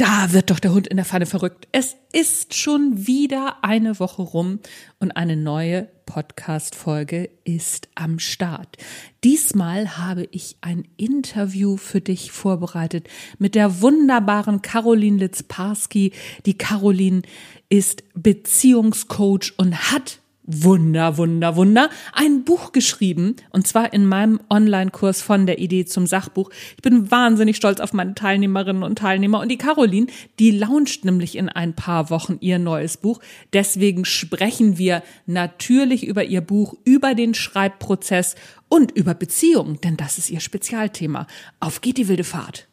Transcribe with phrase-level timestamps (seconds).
[0.00, 1.68] Da wird doch der Hund in der Pfanne verrückt.
[1.72, 4.60] Es ist schon wieder eine Woche rum
[4.98, 8.78] und eine neue Podcast-Folge ist am Start.
[9.24, 13.08] Diesmal habe ich ein Interview für dich vorbereitet
[13.38, 16.12] mit der wunderbaren Caroline Litzparski.
[16.46, 17.20] Die Caroline
[17.68, 25.22] ist Beziehungscoach und hat Wunder, Wunder, Wunder, ein Buch geschrieben und zwar in meinem Online-Kurs
[25.22, 26.50] von der Idee zum Sachbuch.
[26.76, 30.06] Ich bin wahnsinnig stolz auf meine Teilnehmerinnen und Teilnehmer und die Caroline,
[30.38, 33.20] die launcht nämlich in ein paar Wochen ihr neues Buch.
[33.52, 38.34] Deswegen sprechen wir natürlich über ihr Buch, über den Schreibprozess
[38.68, 41.26] und über Beziehungen, denn das ist ihr Spezialthema.
[41.60, 42.66] Auf geht die wilde Fahrt.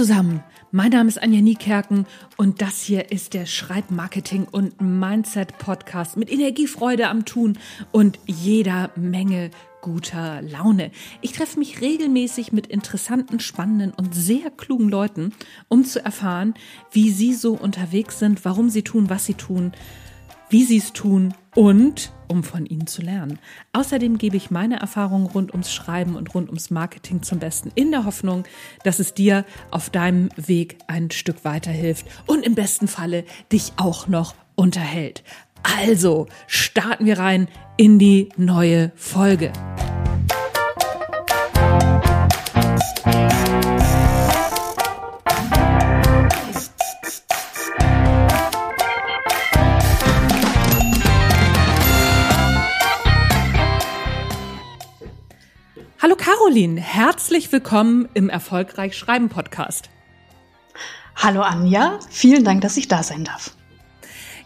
[0.00, 2.06] Zusammen, mein Name ist Anja Niekerken
[2.38, 7.58] und das hier ist der Schreibmarketing und Mindset Podcast mit Energiefreude am Tun
[7.92, 9.50] und jeder Menge
[9.82, 10.90] guter Laune.
[11.20, 15.34] Ich treffe mich regelmäßig mit interessanten, spannenden und sehr klugen Leuten,
[15.68, 16.54] um zu erfahren,
[16.90, 19.72] wie sie so unterwegs sind, warum sie tun, was sie tun,
[20.48, 23.38] wie sie es tun und um von ihnen zu lernen.
[23.72, 27.90] Außerdem gebe ich meine Erfahrungen rund ums Schreiben und rund ums Marketing zum Besten in
[27.90, 28.44] der Hoffnung,
[28.84, 34.06] dass es dir auf deinem Weg ein Stück weiterhilft und im besten Falle dich auch
[34.06, 35.24] noch unterhält.
[35.62, 39.52] Also starten wir rein in die neue Folge.
[56.50, 59.88] Caroline, herzlich willkommen im Erfolgreich Schreiben Podcast.
[61.14, 63.54] Hallo Anja, vielen Dank, dass ich da sein darf.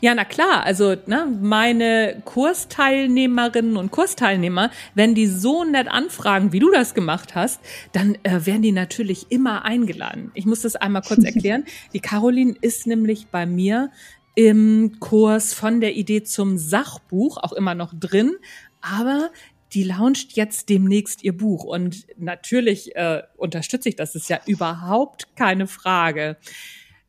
[0.03, 6.59] Ja, na klar, also ne, meine Kursteilnehmerinnen und Kursteilnehmer, wenn die so nett anfragen, wie
[6.59, 7.59] du das gemacht hast,
[7.93, 10.31] dann äh, werden die natürlich immer eingeladen.
[10.34, 11.65] Ich muss das einmal kurz erklären.
[11.95, 13.91] Die Caroline ist nämlich bei mir
[14.34, 18.37] im Kurs von der Idee zum Sachbuch auch immer noch drin,
[18.83, 19.31] aber
[19.75, 21.65] die launcht jetzt demnächst ihr Buch.
[21.65, 26.37] Und natürlich äh, unterstütze ich das, das ist ja überhaupt keine Frage.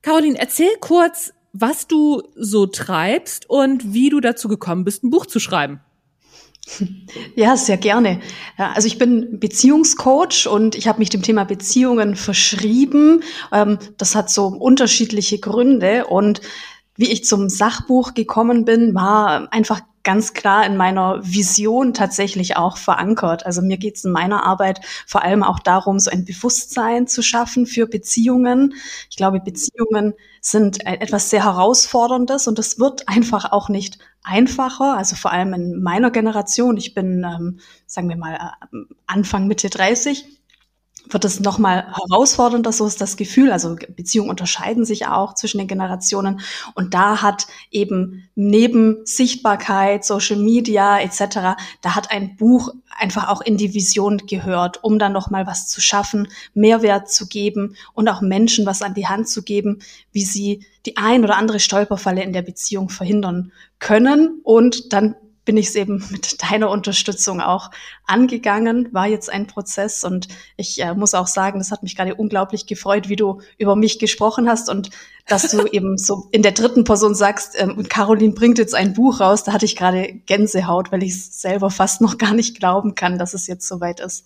[0.02, 5.26] Caroline, erzähl kurz, was du so treibst und wie du dazu gekommen bist, ein Buch
[5.26, 5.80] zu schreiben.
[7.36, 8.22] Ja, sehr gerne.
[8.58, 13.24] Also ich bin Beziehungscoach und ich habe mich dem Thema Beziehungen verschrieben.
[13.52, 16.42] Ähm, das hat so unterschiedliche Gründe und
[16.96, 22.78] wie ich zum Sachbuch gekommen bin, war einfach ganz klar in meiner Vision tatsächlich auch
[22.78, 23.46] verankert.
[23.46, 27.24] Also mir geht es in meiner Arbeit vor allem auch darum, so ein Bewusstsein zu
[27.24, 28.76] schaffen für Beziehungen.
[29.10, 34.96] Ich glaube, Beziehungen sind etwas sehr Herausforderndes und es wird einfach auch nicht einfacher.
[34.96, 36.78] Also vor allem in meiner Generation.
[36.78, 38.78] Ich bin, ähm, sagen wir mal, äh,
[39.08, 40.26] Anfang Mitte 30
[41.10, 43.52] wird es nochmal herausfordernder, so ist das Gefühl.
[43.52, 46.42] Also Beziehungen unterscheiden sich auch zwischen den Generationen.
[46.74, 53.42] Und da hat eben neben Sichtbarkeit, Social Media etc., da hat ein Buch einfach auch
[53.42, 58.22] in die Vision gehört, um dann nochmal was zu schaffen, Mehrwert zu geben und auch
[58.22, 59.80] Menschen was an die Hand zu geben,
[60.12, 65.16] wie sie die ein oder andere Stolperfalle in der Beziehung verhindern können und dann
[65.46, 67.72] bin ich es eben mit deiner Unterstützung auch
[68.06, 72.16] angegangen, war jetzt ein Prozess und ich äh, muss auch sagen, das hat mich gerade
[72.16, 74.90] unglaublich gefreut, wie du über mich gesprochen hast und
[75.28, 79.20] dass du eben so in der dritten Person sagst, ähm, Caroline bringt jetzt ein Buch
[79.20, 82.96] raus, da hatte ich gerade Gänsehaut, weil ich es selber fast noch gar nicht glauben
[82.96, 84.26] kann, dass es jetzt soweit ist.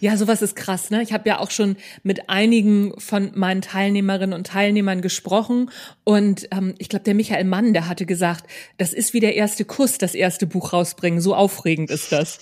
[0.00, 1.02] Ja, sowas ist krass, ne?
[1.02, 5.70] Ich habe ja auch schon mit einigen von meinen Teilnehmerinnen und Teilnehmern gesprochen
[6.04, 8.46] und ähm, ich glaube, der Michael Mann, der hatte gesagt,
[8.78, 11.20] das ist wie der erste Kuss, das erste Buch rausbringen.
[11.20, 12.38] So aufregend ist das.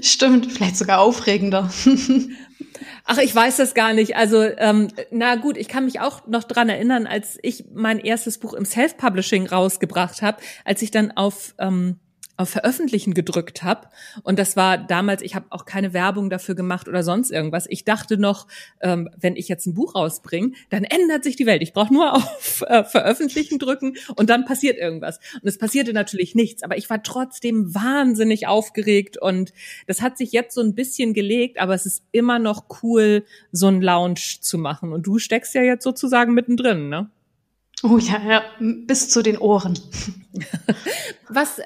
[0.00, 1.70] Stimmt, vielleicht sogar aufregender.
[3.04, 4.16] Ach, ich weiß das gar nicht.
[4.16, 8.38] Also, ähm, na gut, ich kann mich auch noch dran erinnern, als ich mein erstes
[8.38, 11.98] Buch im Self-Publishing rausgebracht habe, als ich dann auf ähm,
[12.40, 13.88] auf Veröffentlichen gedrückt habe.
[14.22, 17.66] Und das war damals, ich habe auch keine Werbung dafür gemacht oder sonst irgendwas.
[17.68, 18.46] Ich dachte noch,
[18.80, 21.62] ähm, wenn ich jetzt ein Buch rausbringe, dann ändert sich die Welt.
[21.62, 25.20] Ich brauche nur auf äh, Veröffentlichen drücken und dann passiert irgendwas.
[25.34, 29.52] Und es passierte natürlich nichts, aber ich war trotzdem wahnsinnig aufgeregt und
[29.86, 33.66] das hat sich jetzt so ein bisschen gelegt, aber es ist immer noch cool, so
[33.66, 34.92] ein Lounge zu machen.
[34.92, 37.10] Und du steckst ja jetzt sozusagen mittendrin, ne?
[37.82, 39.78] Oh ja, ja, bis zu den Ohren.
[41.28, 41.60] Was,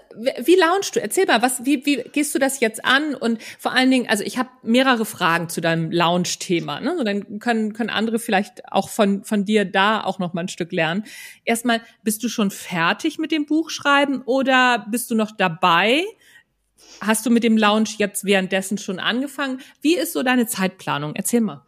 [0.44, 1.00] wie launchst du?
[1.00, 3.14] Erzähl mal, was, wie, wie gehst du das jetzt an?
[3.14, 6.80] Und vor allen Dingen, also ich habe mehrere Fragen zu deinem Launch-Thema.
[6.80, 6.96] Ne?
[6.96, 10.48] Und dann können, können andere vielleicht auch von, von dir da auch noch mal ein
[10.48, 11.04] Stück lernen.
[11.44, 16.04] Erstmal, bist du schon fertig mit dem Buchschreiben oder bist du noch dabei?
[17.00, 19.60] Hast du mit dem Launch jetzt währenddessen schon angefangen?
[19.80, 21.14] Wie ist so deine Zeitplanung?
[21.16, 21.64] Erzähl mal.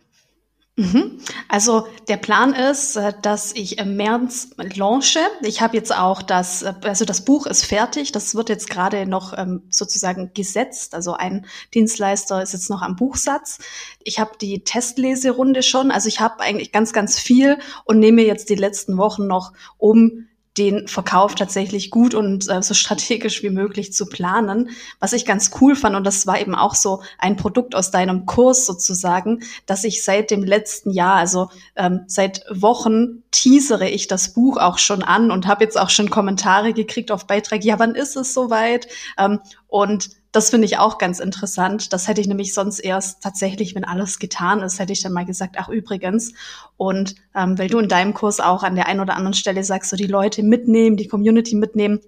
[0.79, 1.19] Mhm.
[1.49, 5.21] Also der Plan ist, äh, dass ich im März launche.
[5.41, 8.13] Ich habe jetzt auch das, äh, also das Buch ist fertig.
[8.13, 10.95] Das wird jetzt gerade noch ähm, sozusagen gesetzt.
[10.95, 13.59] Also ein Dienstleister ist jetzt noch am Buchsatz.
[14.05, 15.91] Ich habe die Testleserunde schon.
[15.91, 20.27] Also ich habe eigentlich ganz, ganz viel und nehme jetzt die letzten Wochen noch, um
[20.59, 24.71] den Verkauf tatsächlich gut und äh, so strategisch wie möglich zu planen.
[25.01, 28.27] Was ich ganz cool fand, und das war eben auch so ein Produkt aus deinem
[28.27, 34.33] Kurs sozusagen, dass ich seit dem letzten Jahr, also ähm, seit Wochen, teasere ich das
[34.33, 37.95] Buch auch schon an und habe jetzt auch schon Kommentare gekriegt auf Beiträge, ja, wann
[37.95, 38.89] ist es soweit?
[39.19, 41.95] Ähm, und das finde ich auch ganz interessant.
[41.95, 45.25] Das hätte ich nämlich sonst erst tatsächlich, wenn alles getan ist, hätte ich dann mal
[45.25, 46.35] gesagt, ach übrigens.
[46.77, 49.89] Und ähm, weil du in deinem Kurs auch an der einen oder anderen Stelle sagst,
[49.89, 52.01] so die Leute mitnehmen, die Community mitnehmen,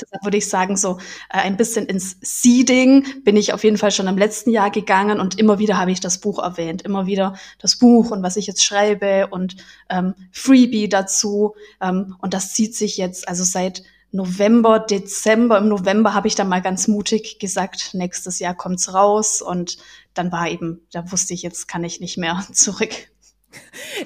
[0.00, 0.98] Deshalb würde ich sagen, so
[1.30, 5.20] äh, ein bisschen ins Seeding bin ich auf jeden Fall schon im letzten Jahr gegangen
[5.20, 6.82] und immer wieder habe ich das Buch erwähnt.
[6.82, 9.56] Immer wieder das Buch und was ich jetzt schreibe und
[9.88, 11.54] ähm, Freebie dazu.
[11.80, 13.82] Ähm, und das zieht sich jetzt, also seit
[14.16, 15.58] November, Dezember.
[15.58, 19.76] Im November habe ich dann mal ganz mutig gesagt, nächstes Jahr kommt's raus und
[20.14, 22.90] dann war eben, da wusste ich, jetzt kann ich nicht mehr zurück.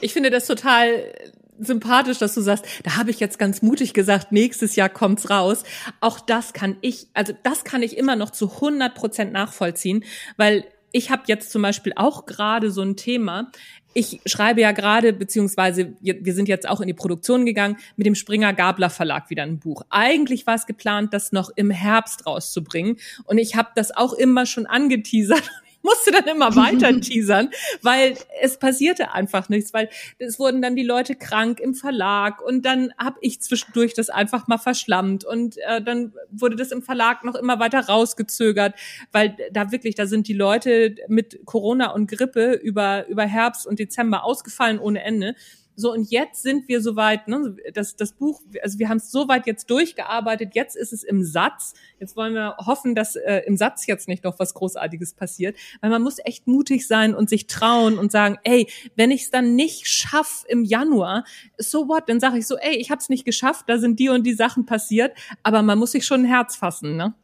[0.00, 1.12] Ich finde das total
[1.58, 5.62] sympathisch, dass du sagst, da habe ich jetzt ganz mutig gesagt, nächstes Jahr kommt's raus.
[6.00, 10.04] Auch das kann ich, also das kann ich immer noch zu 100 Prozent nachvollziehen,
[10.36, 13.52] weil ich habe jetzt zum Beispiel auch gerade so ein Thema
[13.92, 18.14] ich schreibe ja gerade, beziehungsweise wir sind jetzt auch in die Produktion gegangen, mit dem
[18.14, 19.82] Springer Gabler Verlag wieder ein Buch.
[19.90, 22.96] Eigentlich war es geplant, das noch im Herbst rauszubringen.
[23.24, 25.50] Und ich habe das auch immer schon angeteasert
[25.82, 27.50] musste dann immer weiter teasern,
[27.82, 29.88] weil es passierte einfach nichts, weil
[30.18, 34.48] es wurden dann die Leute krank im Verlag und dann habe ich zwischendurch das einfach
[34.48, 38.74] mal verschlammt und äh, dann wurde das im Verlag noch immer weiter rausgezögert,
[39.12, 43.78] weil da wirklich, da sind die Leute mit Corona und Grippe über, über Herbst und
[43.78, 45.34] Dezember ausgefallen ohne Ende.
[45.76, 49.46] So, und jetzt sind wir soweit, ne, das, das Buch, also wir haben es soweit
[49.46, 51.74] jetzt durchgearbeitet, jetzt ist es im Satz.
[51.98, 55.56] Jetzt wollen wir hoffen, dass äh, im Satz jetzt nicht noch was Großartiges passiert.
[55.80, 59.30] Weil man muss echt mutig sein und sich trauen und sagen, ey, wenn ich es
[59.30, 61.24] dann nicht schaff im Januar,
[61.56, 62.08] so what?
[62.08, 64.34] Dann sage ich so, ey, ich habe es nicht geschafft, da sind die und die
[64.34, 67.14] Sachen passiert, aber man muss sich schon ein Herz fassen, ne?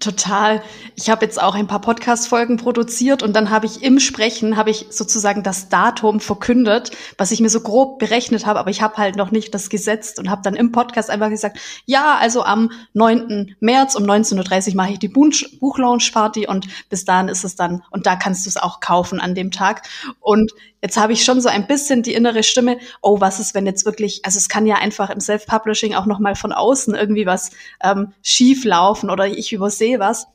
[0.00, 0.62] Total.
[0.96, 4.70] Ich habe jetzt auch ein paar Podcast-Folgen produziert und dann habe ich im Sprechen, habe
[4.70, 8.96] ich sozusagen das Datum verkündet, was ich mir so grob berechnet habe, aber ich habe
[8.96, 12.70] halt noch nicht das gesetzt und habe dann im Podcast einfach gesagt, ja, also am
[12.94, 13.56] 9.
[13.60, 18.06] März um 19.30 Uhr mache ich die Buchlaunch-Party und bis dahin ist es dann, und
[18.06, 19.82] da kannst du es auch kaufen an dem Tag.
[20.20, 20.52] Und
[20.82, 23.84] Jetzt habe ich schon so ein bisschen die innere Stimme, oh, was ist, wenn jetzt
[23.84, 27.50] wirklich, also es kann ja einfach im Self-Publishing auch nochmal von außen irgendwie was
[27.82, 30.26] ähm, schief laufen oder ich übersehe was.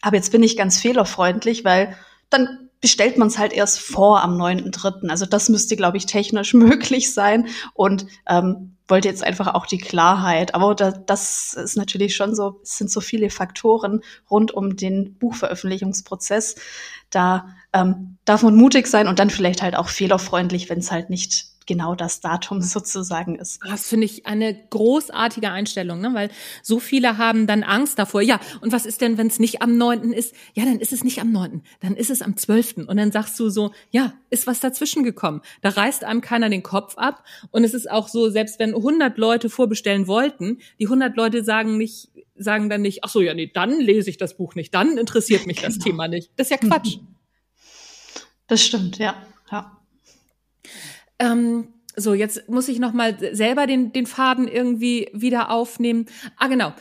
[0.00, 1.96] Aber jetzt bin ich ganz fehlerfreundlich, weil
[2.30, 5.08] dann bestellt man es halt erst vor am 9.3.
[5.08, 9.78] Also das müsste, glaube ich, technisch möglich sein und ähm, wollte jetzt einfach auch die
[9.78, 10.54] Klarheit.
[10.54, 15.14] Aber da, das ist natürlich schon so, es sind so viele Faktoren rund um den
[15.18, 16.56] Buchveröffentlichungsprozess.
[17.10, 21.10] Da ähm, darf man mutig sein und dann vielleicht halt auch fehlerfreundlich, wenn es halt
[21.10, 23.60] nicht genau das Datum sozusagen ist.
[23.64, 26.10] Das finde ich eine großartige Einstellung, ne?
[26.14, 26.30] weil
[26.64, 28.22] so viele haben dann Angst davor.
[28.22, 30.12] Ja, und was ist denn, wenn es nicht am 9.
[30.12, 30.34] ist?
[30.54, 32.88] Ja, dann ist es nicht am 9., dann ist es am 12.
[32.88, 35.42] Und dann sagst du so, ja, ist was dazwischen gekommen.
[35.60, 37.22] Da reißt einem keiner den Kopf ab.
[37.52, 41.76] Und es ist auch so, selbst wenn 100 Leute vorbestellen wollten, die 100 Leute sagen
[41.76, 44.96] nicht, sagen dann nicht, ach so, ja, nee, dann lese ich das Buch nicht, dann
[44.96, 45.68] interessiert mich genau.
[45.68, 46.30] das Thema nicht.
[46.36, 46.98] Das ist ja Quatsch.
[48.46, 49.14] Das stimmt, ja,
[49.52, 49.78] ja.
[51.18, 56.06] Ähm, so, jetzt muss ich noch mal selber den, den Faden irgendwie wieder aufnehmen.
[56.36, 56.72] Ah, genau.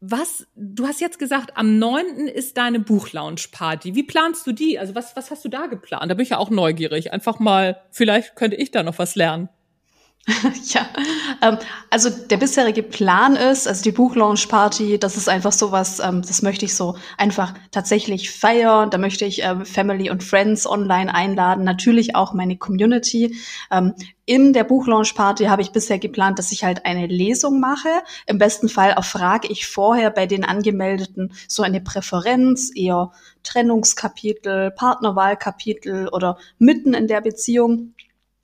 [0.00, 2.28] Was, du hast jetzt gesagt, am 9.
[2.28, 3.94] ist deine Buchlaunch-Party.
[3.94, 4.78] Wie planst du die?
[4.78, 6.10] Also was, was hast du da geplant?
[6.10, 7.12] Da bin ich ja auch neugierig.
[7.12, 9.48] Einfach mal, vielleicht könnte ich da noch was lernen.
[10.72, 10.88] ja,
[11.42, 11.58] ähm,
[11.90, 16.64] also der bisherige Plan ist, also die Buchlaunch-Party, das ist einfach sowas, ähm, das möchte
[16.64, 18.88] ich so einfach tatsächlich feiern.
[18.88, 23.36] Da möchte ich ähm, Family und Friends online einladen, natürlich auch meine Community.
[23.70, 27.90] Ähm, in der Buchlaunch-Party habe ich bisher geplant, dass ich halt eine Lesung mache.
[28.26, 33.12] Im besten Fall erfrage ich vorher bei den Angemeldeten so eine Präferenz, eher
[33.42, 37.92] Trennungskapitel, Partnerwahlkapitel oder mitten in der Beziehung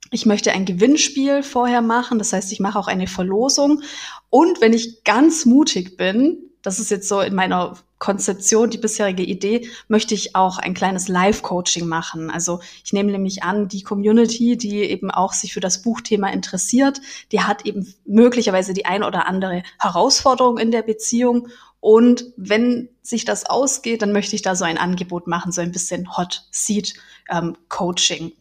[0.09, 3.81] Ich möchte ein Gewinnspiel vorher machen, das heißt, ich mache auch eine Verlosung.
[4.29, 9.23] Und wenn ich ganz mutig bin, das ist jetzt so in meiner Konzeption, die bisherige
[9.23, 12.31] Idee, möchte ich auch ein kleines Live-Coaching machen.
[12.31, 16.99] Also ich nehme nämlich an, die Community, die eben auch sich für das Buchthema interessiert,
[17.31, 21.47] die hat eben möglicherweise die ein oder andere Herausforderung in der Beziehung.
[21.79, 25.71] Und wenn sich das ausgeht, dann möchte ich da so ein Angebot machen, so ein
[25.71, 26.93] bisschen Hot Seat
[27.29, 28.33] ähm, Coaching.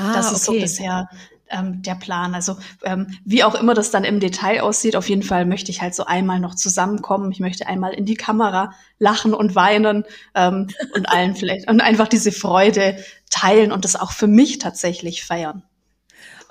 [0.00, 0.58] Ah, das ist okay.
[0.58, 1.08] so bisher
[1.50, 2.34] ähm, der Plan.
[2.34, 5.82] Also ähm, wie auch immer das dann im Detail aussieht, auf jeden Fall möchte ich
[5.82, 7.30] halt so einmal noch zusammenkommen.
[7.32, 10.04] Ich möchte einmal in die Kamera lachen und weinen
[10.34, 12.96] ähm, und allen vielleicht und einfach diese Freude
[13.30, 15.62] teilen und das auch für mich tatsächlich feiern.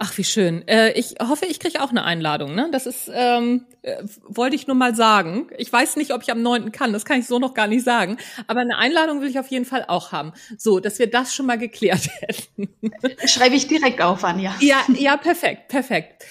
[0.01, 0.65] Ach, wie schön.
[0.65, 2.56] Äh, ich hoffe, ich kriege auch eine Einladung.
[2.56, 2.70] Ne?
[2.72, 5.50] Das ist, ähm, äh, wollte ich nur mal sagen.
[5.58, 6.72] Ich weiß nicht, ob ich am 9.
[6.72, 8.18] kann, das kann ich so noch gar nicht sagen.
[8.48, 10.32] Aber eine Einladung will ich auf jeden Fall auch haben.
[10.58, 12.70] So, dass wir das schon mal geklärt hätten.
[13.25, 14.56] Schreibe ich direkt auf, Anja.
[14.62, 16.24] Ja, ja, perfekt, perfekt.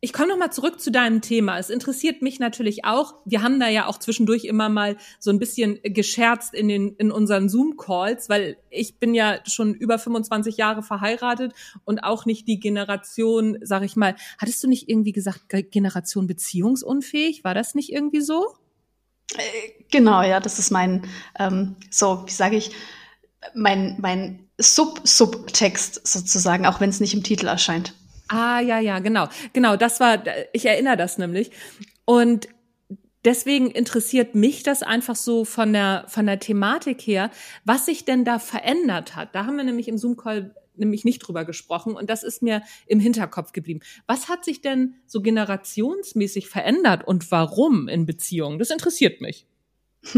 [0.00, 1.58] Ich komme noch mal zurück zu deinem Thema.
[1.58, 3.14] Es interessiert mich natürlich auch.
[3.24, 7.10] Wir haben da ja auch zwischendurch immer mal so ein bisschen gescherzt in den in
[7.10, 11.52] unseren Zoom Calls, weil ich bin ja schon über 25 Jahre verheiratet
[11.84, 14.14] und auch nicht die Generation, sag ich mal.
[14.38, 17.42] Hattest du nicht irgendwie gesagt Generation beziehungsunfähig?
[17.42, 18.54] War das nicht irgendwie so?
[19.36, 21.08] Äh, genau, ja, das ist mein
[21.40, 22.70] ähm, so, wie sage ich,
[23.52, 27.94] mein mein Sub-Subtext sozusagen, auch wenn es nicht im Titel erscheint.
[28.28, 29.28] Ah, ja, ja, genau.
[29.52, 31.50] Genau, das war, ich erinnere das nämlich.
[32.04, 32.48] Und
[33.24, 37.30] deswegen interessiert mich das einfach so von der, von der Thematik her,
[37.64, 39.34] was sich denn da verändert hat.
[39.34, 43.00] Da haben wir nämlich im Zoom-Call nämlich nicht drüber gesprochen und das ist mir im
[43.00, 43.80] Hinterkopf geblieben.
[44.06, 48.58] Was hat sich denn so generationsmäßig verändert und warum in Beziehungen?
[48.58, 49.46] Das interessiert mich.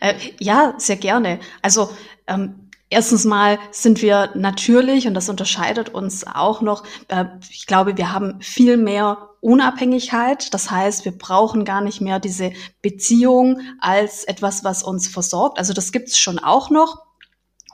[0.00, 1.38] äh, ja, sehr gerne.
[1.62, 1.90] Also
[2.26, 7.96] ähm, Erstens mal sind wir natürlich, und das unterscheidet uns auch noch, äh, ich glaube,
[7.96, 10.52] wir haben viel mehr Unabhängigkeit.
[10.54, 12.52] Das heißt, wir brauchen gar nicht mehr diese
[12.82, 15.58] Beziehung als etwas, was uns versorgt.
[15.58, 17.07] Also das gibt es schon auch noch.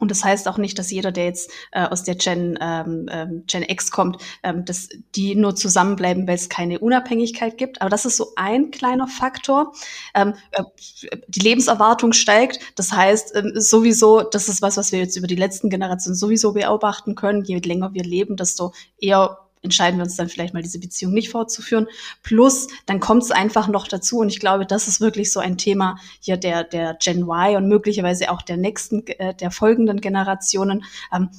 [0.01, 3.45] Und das heißt auch nicht, dass jeder, der jetzt äh, aus der Gen, ähm, ähm,
[3.47, 7.81] Gen X kommt, ähm, dass die nur zusammenbleiben, weil es keine Unabhängigkeit gibt.
[7.81, 9.73] Aber das ist so ein kleiner Faktor.
[10.15, 10.65] Ähm, äh,
[11.29, 12.59] die Lebenserwartung steigt.
[12.75, 16.53] Das heißt ähm, sowieso, das ist was, was wir jetzt über die letzten Generationen sowieso
[16.53, 17.45] beobachten können.
[17.45, 21.31] Je länger wir leben, desto eher entscheiden wir uns dann vielleicht mal diese Beziehung nicht
[21.31, 21.89] fortzuführen.
[22.23, 25.59] Plus, dann kommt es einfach noch dazu und ich glaube, das ist wirklich so ein
[25.59, 30.85] Thema hier der, der Gen Y und möglicherweise auch der nächsten, äh, der folgenden Generationen.
[31.13, 31.31] Ähm,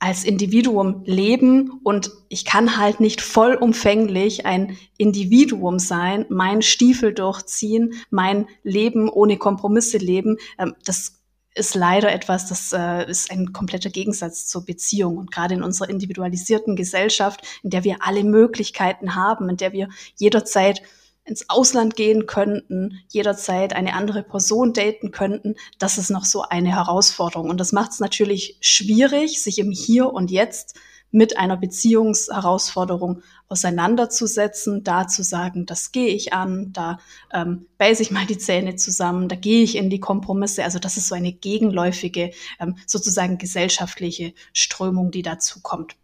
[0.00, 7.94] als Individuum leben und ich kann halt nicht vollumfänglich ein Individuum sein, mein Stiefel durchziehen,
[8.08, 10.36] mein Leben ohne Kompromisse leben.
[10.56, 11.17] Ähm, das
[11.58, 15.18] ist leider etwas, das äh, ist ein kompletter Gegensatz zur Beziehung.
[15.18, 19.88] Und gerade in unserer individualisierten Gesellschaft, in der wir alle Möglichkeiten haben, in der wir
[20.16, 20.82] jederzeit
[21.24, 26.70] ins Ausland gehen könnten, jederzeit eine andere Person daten könnten, das ist noch so eine
[26.70, 27.50] Herausforderung.
[27.50, 30.78] Und das macht es natürlich schwierig, sich im Hier und Jetzt
[31.10, 36.98] mit einer Beziehungsherausforderung auseinanderzusetzen, da zu sagen, das gehe ich an, da
[37.32, 40.64] ähm, beiße ich mal die Zähne zusammen, da gehe ich in die Kompromisse.
[40.64, 45.96] Also das ist so eine gegenläufige, ähm, sozusagen gesellschaftliche Strömung, die dazu kommt.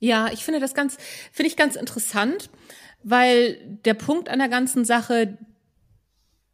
[0.00, 0.98] Ja, ich finde das ganz,
[1.32, 2.50] finde ich ganz interessant,
[3.02, 5.38] weil der Punkt an der ganzen Sache,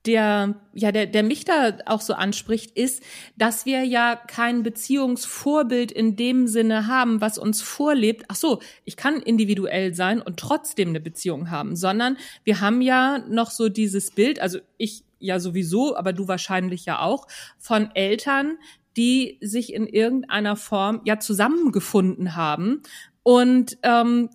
[0.07, 3.03] der, ja, der, der mich da auch so anspricht, ist,
[3.37, 8.25] dass wir ja kein Beziehungsvorbild in dem Sinne haben, was uns vorlebt.
[8.29, 13.19] Ach so, ich kann individuell sein und trotzdem eine Beziehung haben, sondern wir haben ja
[13.29, 17.27] noch so dieses Bild, also ich ja sowieso, aber du wahrscheinlich ja auch,
[17.59, 18.57] von Eltern,
[18.97, 22.83] die sich in irgendeiner Form ja zusammengefunden haben
[23.23, 24.31] und ähm,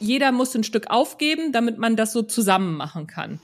[0.00, 3.40] jeder muss ein Stück aufgeben, damit man das so zusammen machen kann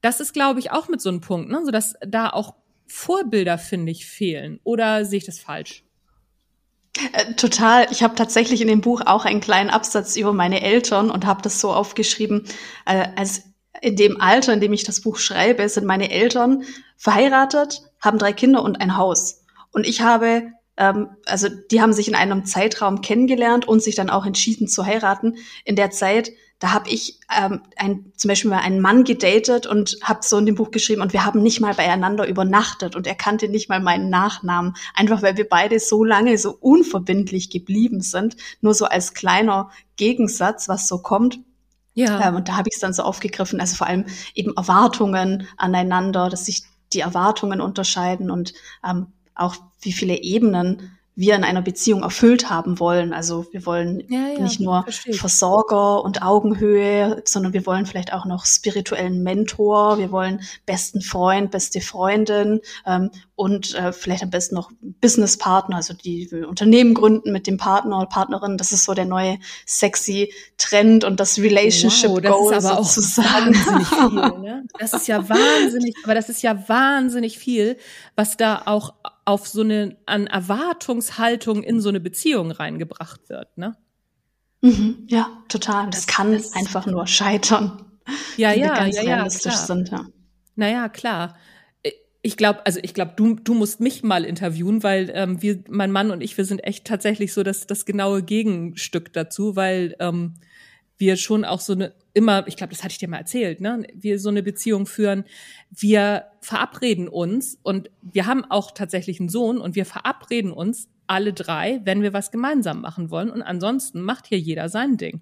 [0.00, 1.62] das ist, glaube ich, auch mit so einem Punkt, ne?
[1.64, 2.54] so dass da auch
[2.86, 4.60] Vorbilder, finde ich, fehlen.
[4.62, 5.84] Oder sehe ich das falsch?
[7.12, 7.88] Äh, total.
[7.90, 11.42] Ich habe tatsächlich in dem Buch auch einen kleinen Absatz über meine Eltern und habe
[11.42, 12.44] das so aufgeschrieben,
[12.86, 13.42] äh, als
[13.82, 16.62] in dem Alter, in dem ich das Buch schreibe, sind meine Eltern
[16.96, 19.44] verheiratet, haben drei Kinder und ein Haus.
[19.72, 24.08] Und ich habe, ähm, also die haben sich in einem Zeitraum kennengelernt und sich dann
[24.08, 25.36] auch entschieden zu heiraten.
[25.64, 29.98] In der Zeit da habe ich ähm, ein, zum Beispiel mal einen Mann gedatet und
[30.02, 33.14] habe so in dem Buch geschrieben und wir haben nicht mal beieinander übernachtet und er
[33.14, 38.36] kannte nicht mal meinen Nachnamen, einfach weil wir beide so lange so unverbindlich geblieben sind,
[38.62, 41.38] nur so als kleiner Gegensatz, was so kommt.
[41.92, 42.28] Ja.
[42.28, 46.30] Ähm, und da habe ich es dann so aufgegriffen, also vor allem eben Erwartungen aneinander,
[46.30, 48.54] dass sich die Erwartungen unterscheiden und
[48.86, 53.14] ähm, auch wie viele Ebenen wir in einer Beziehung erfüllt haben wollen.
[53.14, 58.26] Also wir wollen ja, ja, nicht nur Versorger und Augenhöhe, sondern wir wollen vielleicht auch
[58.26, 64.56] noch spirituellen Mentor, wir wollen besten Freund, beste Freundin ähm, und äh, vielleicht am besten
[64.56, 64.70] noch
[65.00, 68.58] Businesspartner, also die Unternehmen gründen mit dem Partner oder Partnerin.
[68.58, 72.84] Das ist so der neue sexy Trend und das Relationship wow, das Goal ist aber
[72.84, 73.56] sozusagen.
[73.56, 74.64] Auch wahnsinnig viel, ne?
[74.78, 77.78] Das ist ja wahnsinnig, aber das ist ja wahnsinnig viel,
[78.14, 78.92] was da auch
[79.26, 83.76] auf so eine an Erwartungshaltung in so eine Beziehung reingebracht wird, ne?
[84.62, 85.90] Mhm, ja, total.
[85.90, 87.84] Das, das kann das einfach nur scheitern.
[88.36, 90.06] Ja, ja, ganz ja, realistisch ja, sind, ja.
[90.54, 91.36] Naja, klar.
[92.22, 95.92] Ich glaube, also ich glaube, du, du musst mich mal interviewen, weil ähm, wir, mein
[95.92, 100.34] Mann und ich, wir sind echt tatsächlich so das, das genaue Gegenstück dazu, weil ähm,
[100.98, 103.86] wir schon auch so eine immer, ich glaube, das hatte ich dir mal erzählt, ne,
[103.94, 105.24] wir so eine Beziehung führen.
[105.70, 111.34] Wir verabreden uns und wir haben auch tatsächlich einen Sohn und wir verabreden uns alle
[111.34, 115.20] drei, wenn wir was gemeinsam machen wollen und ansonsten macht hier jeder sein Ding.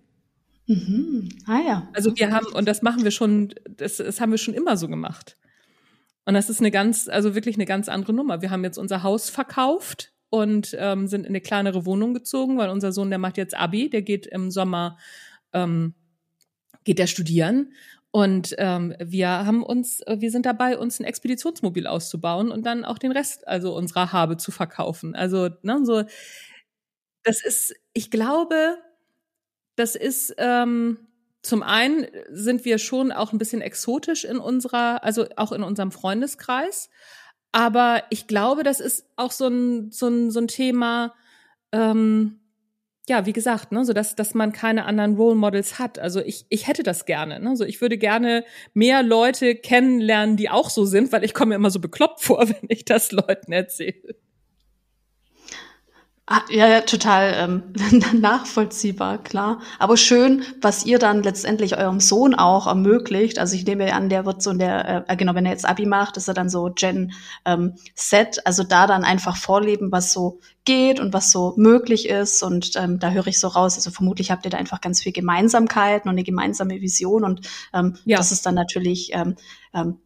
[0.69, 1.31] Mhm.
[1.47, 1.89] Ah ja.
[1.95, 4.87] Also wir haben und das machen wir schon, das, das haben wir schon immer so
[4.87, 5.37] gemacht.
[6.27, 8.41] Und das ist eine ganz, also wirklich eine ganz andere Nummer.
[8.41, 12.71] Wir haben jetzt unser Haus verkauft und ähm, sind in eine kleinere Wohnung gezogen, weil
[12.71, 14.97] unser Sohn, der macht jetzt Abi, der geht im Sommer
[15.53, 15.95] ähm,
[16.85, 17.73] geht er studieren.
[18.11, 22.99] Und ähm, wir haben uns, wir sind dabei, uns ein Expeditionsmobil auszubauen und dann auch
[22.99, 25.17] den Rest, also unserer Habe zu verkaufen.
[25.17, 26.05] Also, ne, so,
[27.25, 28.79] das ist, ich glaube,
[29.75, 30.99] das ist ähm,
[31.45, 35.93] zum einen sind wir schon auch ein bisschen exotisch in unserer, also auch in unserem
[35.93, 36.89] Freundeskreis.
[37.53, 41.15] Aber ich glaube, das ist auch so ein, so ein, so ein Thema,
[41.71, 42.41] ähm,
[43.09, 45.99] ja, wie gesagt, ne, so dass, dass man keine anderen Role Models hat.
[45.99, 47.39] Also ich, ich hätte das gerne.
[47.39, 47.57] Ne?
[47.57, 51.55] So ich würde gerne mehr Leute kennenlernen, die auch so sind, weil ich komme mir
[51.57, 54.17] immer so bekloppt vor, wenn ich das Leuten erzähle.
[56.27, 57.63] Ah, ja, ja, total ähm,
[58.21, 59.61] nachvollziehbar, klar.
[59.79, 63.39] Aber schön, was ihr dann letztendlich eurem Sohn auch ermöglicht.
[63.39, 65.85] Also ich nehme an, der wird so in der, äh, genau, wenn er jetzt Abi
[65.85, 67.13] macht, ist er dann so Gen
[67.45, 68.47] ähm, Set.
[68.47, 72.43] Also da dann einfach vorleben, was so geht und was so möglich ist.
[72.43, 73.77] Und ähm, da höre ich so raus.
[73.77, 77.25] Also vermutlich habt ihr da einfach ganz viel Gemeinsamkeiten und eine gemeinsame Vision.
[77.25, 78.17] Und ähm, ja.
[78.17, 79.37] das ist dann natürlich ähm,
[79.75, 79.99] ähm,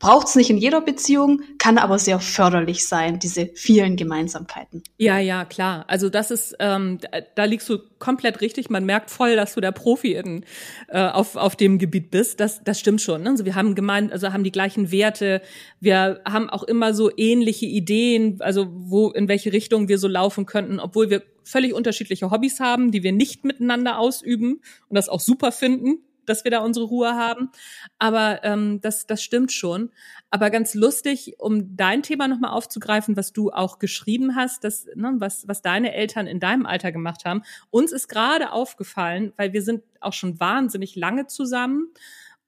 [0.00, 4.82] braucht es nicht in jeder Beziehung, kann aber sehr förderlich sein, diese vielen Gemeinsamkeiten.
[4.96, 5.84] Ja, ja, klar.
[5.86, 6.98] Also das ist, ähm,
[7.36, 8.68] da liegst du komplett richtig.
[8.68, 10.44] Man merkt voll, dass du der Profi in,
[10.88, 12.40] äh, auf, auf dem Gebiet bist.
[12.40, 13.22] Das, das stimmt schon.
[13.22, 13.30] Ne?
[13.30, 15.40] Also wir haben gemeint, also haben die gleichen Werte.
[15.78, 20.46] Wir haben auch immer so ähnliche Ideen, also wo, in welche Richtung wir so laufen
[20.46, 25.20] könnten, obwohl wir völlig unterschiedliche Hobbys haben, die wir nicht miteinander ausüben und das auch
[25.20, 27.50] super finden dass wir da unsere Ruhe haben.
[27.98, 29.90] Aber ähm, das, das stimmt schon.
[30.30, 35.14] Aber ganz lustig, um dein Thema nochmal aufzugreifen, was du auch geschrieben hast, dass, ne,
[35.18, 37.42] was, was deine Eltern in deinem Alter gemacht haben.
[37.70, 41.88] Uns ist gerade aufgefallen, weil wir sind auch schon wahnsinnig lange zusammen.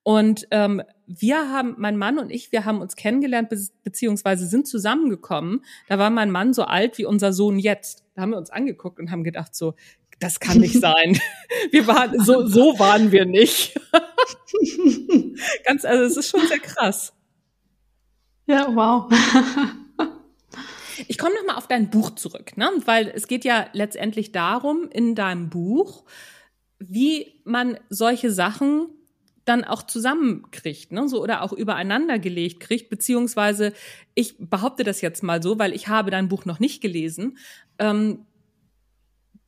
[0.05, 4.67] Und ähm, wir haben, mein Mann und ich, wir haben uns kennengelernt, be beziehungsweise sind
[4.67, 5.65] zusammengekommen.
[5.89, 8.05] Da war mein Mann so alt wie unser Sohn jetzt.
[8.15, 9.75] Da haben wir uns angeguckt und haben gedacht so,
[10.23, 11.19] das kann nicht sein.
[11.71, 13.79] Wir waren, so, so waren wir nicht.
[15.67, 17.13] Ganz, also es ist schon sehr krass.
[18.47, 19.13] Ja, wow.
[21.09, 22.71] Ich komme nochmal auf dein Buch zurück, ne?
[22.85, 26.05] weil es geht ja letztendlich darum, in deinem Buch,
[26.79, 28.89] wie man solche Sachen
[29.45, 31.09] dann auch zusammenkriegt, ne?
[31.09, 33.73] so oder auch übereinander gelegt kriegt, beziehungsweise
[34.15, 37.39] ich behaupte das jetzt mal so, weil ich habe dein Buch noch nicht gelesen.
[37.79, 38.27] Ähm,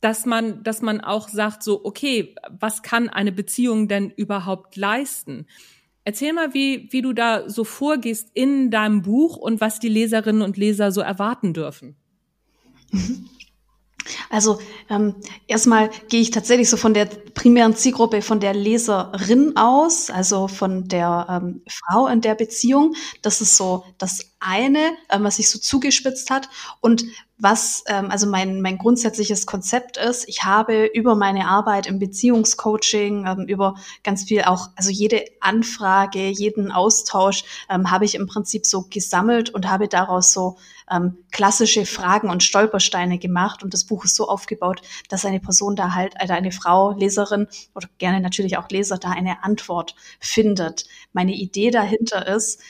[0.05, 5.47] dass man, dass man auch sagt, so, okay, was kann eine Beziehung denn überhaupt leisten?
[6.03, 10.43] Erzähl mal, wie, wie du da so vorgehst in deinem Buch und was die Leserinnen
[10.43, 11.95] und Leser so erwarten dürfen.
[14.29, 15.15] Also ähm,
[15.47, 20.87] erstmal gehe ich tatsächlich so von der primären Zielgruppe von der Leserin aus, also von
[20.87, 22.95] der ähm, Frau in der Beziehung.
[23.23, 26.49] Das ist so das eine, ähm, was sich so zugespitzt hat.
[26.81, 27.03] Und
[27.37, 33.25] was ähm, also mein, mein grundsätzliches Konzept ist, ich habe über meine Arbeit im Beziehungscoaching,
[33.27, 38.65] ähm, über ganz viel auch, also jede Anfrage, jeden Austausch ähm, habe ich im Prinzip
[38.65, 40.57] so gesammelt und habe daraus so
[40.89, 43.63] ähm, klassische Fragen und Stolpersteine gemacht.
[43.63, 47.47] Und das Buch ist so aufgebaut, dass eine Person da halt, also eine Frau, Leserin
[47.73, 50.85] oder gerne natürlich auch Leser, da eine Antwort findet.
[51.11, 52.61] Meine Idee dahinter ist,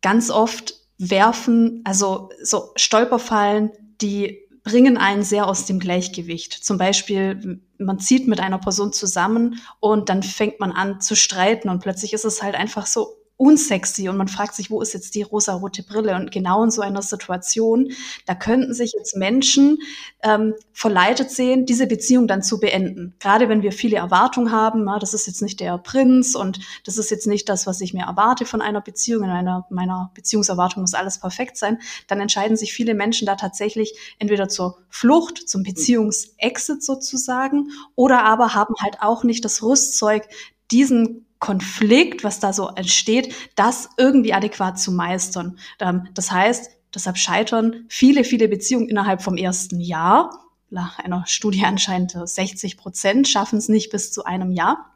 [0.00, 6.52] ganz oft werfen, also so Stolperfallen, die bringen einen sehr aus dem Gleichgewicht.
[6.52, 11.68] Zum Beispiel, man zieht mit einer Person zusammen und dann fängt man an zu streiten
[11.68, 15.14] und plötzlich ist es halt einfach so unsexy und man fragt sich, wo ist jetzt
[15.14, 16.16] die rosa-rote Brille?
[16.16, 17.92] Und genau in so einer Situation,
[18.26, 19.78] da könnten sich jetzt Menschen
[20.24, 23.14] ähm, verleitet sehen, diese Beziehung dann zu beenden.
[23.20, 26.98] Gerade wenn wir viele Erwartungen haben, na, das ist jetzt nicht der Prinz und das
[26.98, 29.22] ist jetzt nicht das, was ich mir erwarte von einer Beziehung.
[29.22, 31.78] In einer meiner Beziehungserwartung muss alles perfekt sein.
[32.08, 38.54] Dann entscheiden sich viele Menschen da tatsächlich entweder zur Flucht, zum Beziehungsexit sozusagen, oder aber
[38.54, 40.28] haben halt auch nicht das Rüstzeug,
[40.72, 45.58] diesen Konflikt, was da so entsteht, das irgendwie adäquat zu meistern.
[45.80, 50.44] Ähm, das heißt, deshalb scheitern viele, viele Beziehungen innerhalb vom ersten Jahr.
[50.70, 54.92] Nach einer Studie anscheinend 60 Prozent schaffen es nicht bis zu einem Jahr.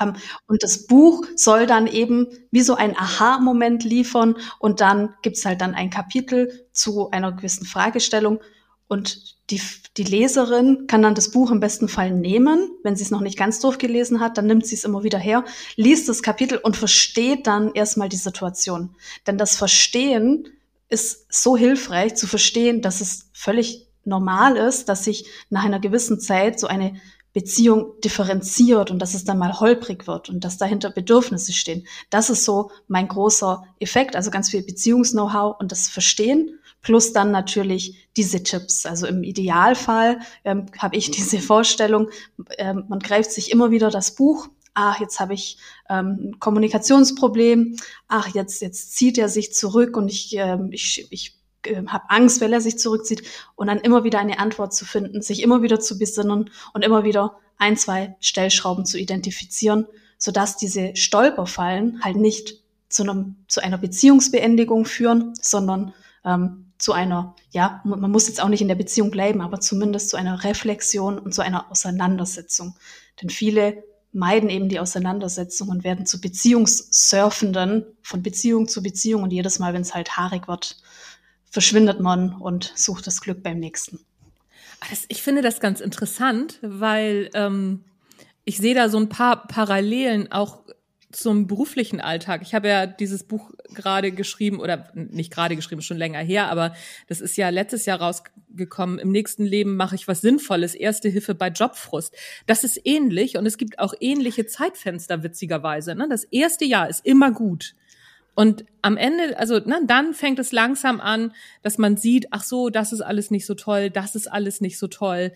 [0.00, 0.14] Ähm,
[0.46, 5.60] und das Buch soll dann eben wie so ein Aha-Moment liefern und dann gibt's halt
[5.60, 8.40] dann ein Kapitel zu einer gewissen Fragestellung
[8.88, 9.60] und die,
[9.96, 13.38] die Leserin kann dann das Buch im besten Fall nehmen, wenn sie es noch nicht
[13.38, 15.44] ganz durchgelesen hat, dann nimmt sie es immer wieder her,
[15.76, 18.96] liest das Kapitel und versteht dann erstmal die Situation.
[19.26, 20.48] Denn das Verstehen
[20.88, 26.20] ist so hilfreich zu verstehen, dass es völlig normal ist, dass sich nach einer gewissen
[26.20, 26.94] Zeit so eine
[27.32, 31.86] Beziehung differenziert und dass es dann mal holprig wird und dass dahinter Bedürfnisse stehen.
[32.08, 37.32] Das ist so mein großer Effekt, also ganz viel Beziehungs-Know-how und das Verstehen plus dann
[37.32, 38.86] natürlich diese Tipps.
[38.86, 42.10] Also im Idealfall ähm, habe ich diese Vorstellung,
[42.58, 44.46] ähm, man greift sich immer wieder das Buch.
[44.72, 45.58] Ach, jetzt habe ich
[45.90, 47.74] ähm, ein Kommunikationsproblem.
[48.06, 52.40] Ach, jetzt jetzt zieht er sich zurück und ich ähm, ich, ich äh, habe Angst,
[52.40, 53.24] weil er sich zurückzieht
[53.56, 57.02] und dann immer wieder eine Antwort zu finden, sich immer wieder zu besinnen und immer
[57.02, 63.78] wieder ein, zwei Stellschrauben zu identifizieren, sodass diese Stolperfallen halt nicht zu, einem, zu einer
[63.78, 65.92] Beziehungsbeendigung führen, sondern
[66.24, 70.10] ähm, zu einer, ja, man muss jetzt auch nicht in der Beziehung bleiben, aber zumindest
[70.10, 72.76] zu einer Reflexion und zu einer Auseinandersetzung.
[73.20, 79.32] Denn viele meiden eben die Auseinandersetzung und werden zu Beziehungssurfenden von Beziehung zu Beziehung und
[79.32, 80.78] jedes Mal, wenn es halt haarig wird,
[81.50, 84.00] verschwindet man und sucht das Glück beim nächsten.
[84.80, 87.84] Ah, ich finde das ganz interessant, weil ähm,
[88.44, 90.60] ich sehe da so ein paar Parallelen auch
[91.16, 92.42] zum beruflichen Alltag.
[92.42, 96.74] Ich habe ja dieses Buch gerade geschrieben oder nicht gerade geschrieben, schon länger her, aber
[97.08, 98.98] das ist ja letztes Jahr rausgekommen.
[98.98, 100.74] Im nächsten Leben mache ich was Sinnvolles.
[100.74, 102.14] Erste Hilfe bei Jobfrust.
[102.46, 105.94] Das ist ähnlich und es gibt auch ähnliche Zeitfenster witzigerweise.
[105.94, 106.06] Ne?
[106.08, 107.74] Das erste Jahr ist immer gut.
[108.34, 112.68] Und am Ende, also ne, dann fängt es langsam an, dass man sieht, ach so,
[112.68, 115.32] das ist alles nicht so toll, das ist alles nicht so toll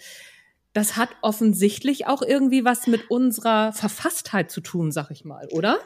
[0.72, 5.78] das hat offensichtlich auch irgendwie was mit unserer Verfasstheit zu tun, sag ich mal, oder?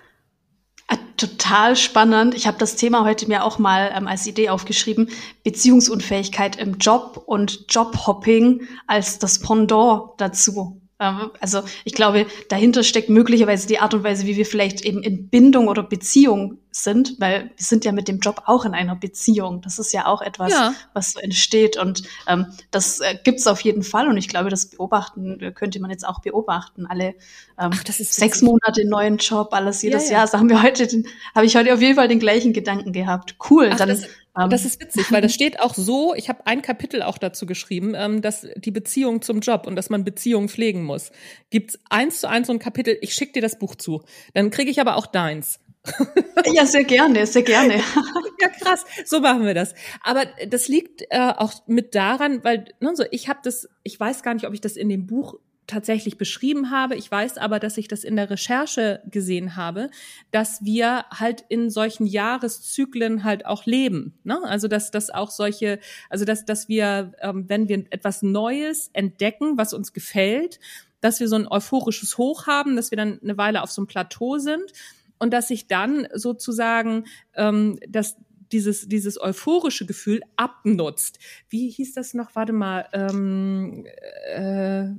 [0.88, 2.34] Ah, total spannend.
[2.34, 5.08] Ich habe das Thema heute mir auch mal ähm, als Idee aufgeschrieben.
[5.42, 10.82] Beziehungsunfähigkeit im Job und Jobhopping als das Pendant dazu.
[11.00, 15.02] Ähm, also ich glaube, dahinter steckt möglicherweise die Art und Weise, wie wir vielleicht eben
[15.02, 18.96] in Bindung oder Beziehung sind, weil wir sind ja mit dem Job auch in einer
[18.96, 19.60] Beziehung.
[19.60, 20.74] Das ist ja auch etwas, ja.
[20.92, 24.66] was so entsteht und ähm, das äh, gibt's auf jeden Fall und ich glaube, das
[24.66, 26.86] beobachten äh, könnte man jetzt auch beobachten.
[26.86, 27.14] Alle
[27.58, 30.18] ähm, Ach, das ist sechs Monate neuen Job, alles jedes ja, ja.
[30.18, 30.26] Jahr.
[30.28, 30.88] So haben wir heute,
[31.34, 33.36] habe ich heute auf jeden Fall den gleichen Gedanken gehabt.
[33.50, 34.04] Cool, Ach, dann
[34.34, 37.18] das ähm, das ist witzig, weil das steht auch so, ich habe ein Kapitel auch
[37.18, 41.12] dazu geschrieben, ähm, dass die Beziehung zum Job und dass man Beziehungen pflegen muss.
[41.50, 44.02] Gibt's eins zu eins so ein Kapitel, ich schicke dir das Buch zu.
[44.34, 45.60] Dann kriege ich aber auch deins.
[46.52, 47.74] ja, sehr gerne, sehr gerne.
[48.40, 48.84] ja, krass.
[49.04, 49.74] So machen wir das.
[50.02, 54.22] Aber das liegt äh, auch mit daran, weil ne, so ich habe das, ich weiß
[54.22, 55.34] gar nicht, ob ich das in dem Buch
[55.66, 56.96] tatsächlich beschrieben habe.
[56.96, 59.90] Ich weiß aber, dass ich das in der Recherche gesehen habe,
[60.30, 64.18] dass wir halt in solchen Jahreszyklen halt auch leben.
[64.24, 64.38] Ne?
[64.44, 65.78] Also dass das auch solche,
[66.10, 70.60] also dass dass wir, ähm, wenn wir etwas Neues entdecken, was uns gefällt,
[71.00, 73.86] dass wir so ein euphorisches Hoch haben, dass wir dann eine Weile auf so einem
[73.86, 74.72] Plateau sind
[75.18, 78.16] und dass sich dann sozusagen ähm, dass
[78.52, 81.18] dieses, dieses euphorische Gefühl abnutzt.
[81.48, 82.34] Wie hieß das noch?
[82.34, 82.86] Warte mal.
[82.92, 83.86] Ähm,
[84.26, 84.90] äh,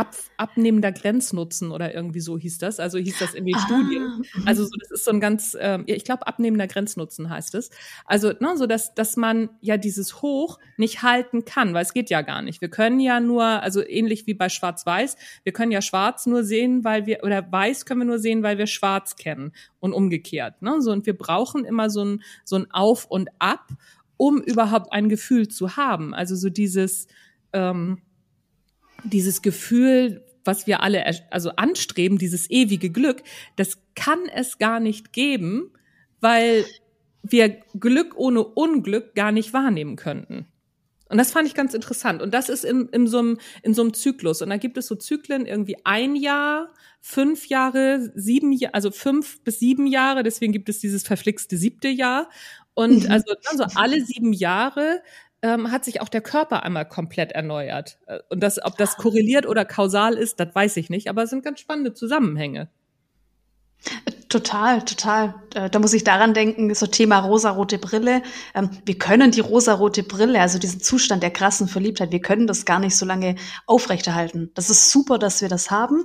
[0.00, 2.80] ab, abnehmender Grenznutzen oder irgendwie so hieß das.
[2.80, 4.24] Also hieß das in den ah, Studien.
[4.46, 7.68] Also so, das ist so ein ganz, ähm, ich glaube, abnehmender Grenznutzen heißt es.
[8.06, 12.08] Also ne, so, dass, dass man ja dieses Hoch nicht halten kann, weil es geht
[12.08, 12.62] ja gar nicht.
[12.62, 16.82] Wir können ja nur, also ähnlich wie bei Schwarz-Weiß, wir können ja Schwarz nur sehen,
[16.82, 20.62] weil wir, oder Weiß können wir nur sehen, weil wir Schwarz kennen und umgekehrt.
[20.62, 20.80] Ne?
[20.80, 23.68] So, und wir brauchen immer so ein, so ein Auf und Ab,
[24.16, 26.14] um überhaupt ein Gefühl zu haben.
[26.14, 27.06] Also so dieses,
[27.52, 27.98] ähm,
[29.04, 33.22] dieses Gefühl, was wir alle also anstreben, dieses ewige Glück,
[33.56, 35.72] das kann es gar nicht geben,
[36.20, 36.64] weil
[37.22, 40.46] wir Glück ohne Unglück gar nicht wahrnehmen könnten.
[41.10, 42.22] Und das fand ich ganz interessant.
[42.22, 44.42] Und das ist in, in, so einem, in so einem Zyklus.
[44.42, 49.42] Und da gibt es so Zyklen irgendwie ein Jahr, fünf Jahre, sieben Jahre, also fünf
[49.42, 50.22] bis sieben Jahre.
[50.22, 52.30] Deswegen gibt es dieses verflixte siebte Jahr.
[52.74, 53.10] Und mhm.
[53.10, 55.02] also, also alle sieben Jahre
[55.42, 57.98] ähm, hat sich auch der Körper einmal komplett erneuert.
[58.06, 61.08] Äh, und das, ob das korreliert oder kausal ist, das weiß ich nicht.
[61.08, 62.68] Aber es sind ganz spannende Zusammenhänge.
[64.28, 65.34] Total, total.
[65.54, 68.22] Äh, da muss ich daran denken, so Thema rosarote Brille.
[68.54, 72.64] Ähm, wir können die rosarote Brille, also diesen Zustand der krassen Verliebtheit, wir können das
[72.64, 74.50] gar nicht so lange aufrechterhalten.
[74.54, 76.04] Das ist super, dass wir das haben.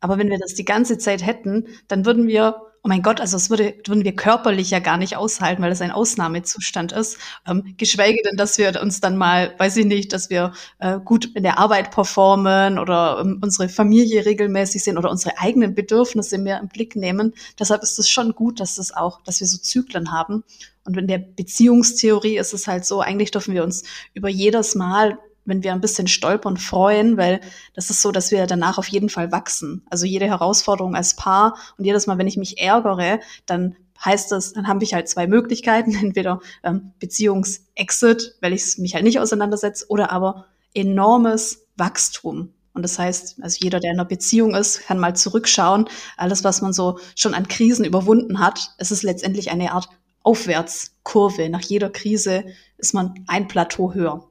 [0.00, 3.36] Aber wenn wir das die ganze Zeit hätten, dann würden wir oh mein Gott, also
[3.36, 7.18] das würde, würden wir körperlich ja gar nicht aushalten, weil es ein Ausnahmezustand ist.
[7.46, 11.30] Ähm, geschweige denn, dass wir uns dann mal, weiß ich nicht, dass wir äh, gut
[11.34, 16.60] in der Arbeit performen oder ähm, unsere Familie regelmäßig sehen oder unsere eigenen Bedürfnisse mehr
[16.60, 17.34] im Blick nehmen.
[17.58, 20.44] Deshalb ist es schon gut, dass es auch, dass wir so Zyklen haben.
[20.84, 25.18] Und in der Beziehungstheorie ist es halt so, eigentlich dürfen wir uns über jedes Mal
[25.48, 27.40] wenn wir ein bisschen stolpern, freuen, weil
[27.74, 29.82] das ist so, dass wir danach auf jeden Fall wachsen.
[29.90, 34.52] Also jede Herausforderung als Paar und jedes Mal, wenn ich mich ärgere, dann heißt das,
[34.52, 39.86] dann habe ich halt zwei Möglichkeiten, entweder ähm, Beziehungsexit, weil ich mich halt nicht auseinandersetze,
[39.88, 42.52] oder aber enormes Wachstum.
[42.74, 45.88] Und das heißt, also jeder, der in einer Beziehung ist, kann mal zurückschauen.
[46.16, 49.88] Alles, was man so schon an Krisen überwunden hat, es ist letztendlich eine Art
[50.22, 51.48] Aufwärtskurve.
[51.48, 52.44] Nach jeder Krise
[52.76, 54.28] ist man ein Plateau höher.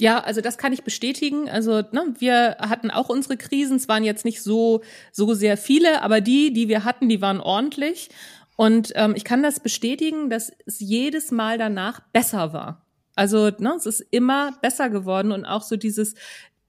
[0.00, 1.50] Ja, also das kann ich bestätigen.
[1.50, 3.76] Also ne, wir hatten auch unsere Krisen.
[3.76, 4.82] Es waren jetzt nicht so
[5.12, 8.08] so sehr viele, aber die, die wir hatten, die waren ordentlich.
[8.56, 12.86] Und ähm, ich kann das bestätigen, dass es jedes Mal danach besser war.
[13.14, 16.14] Also ne, es ist immer besser geworden und auch so dieses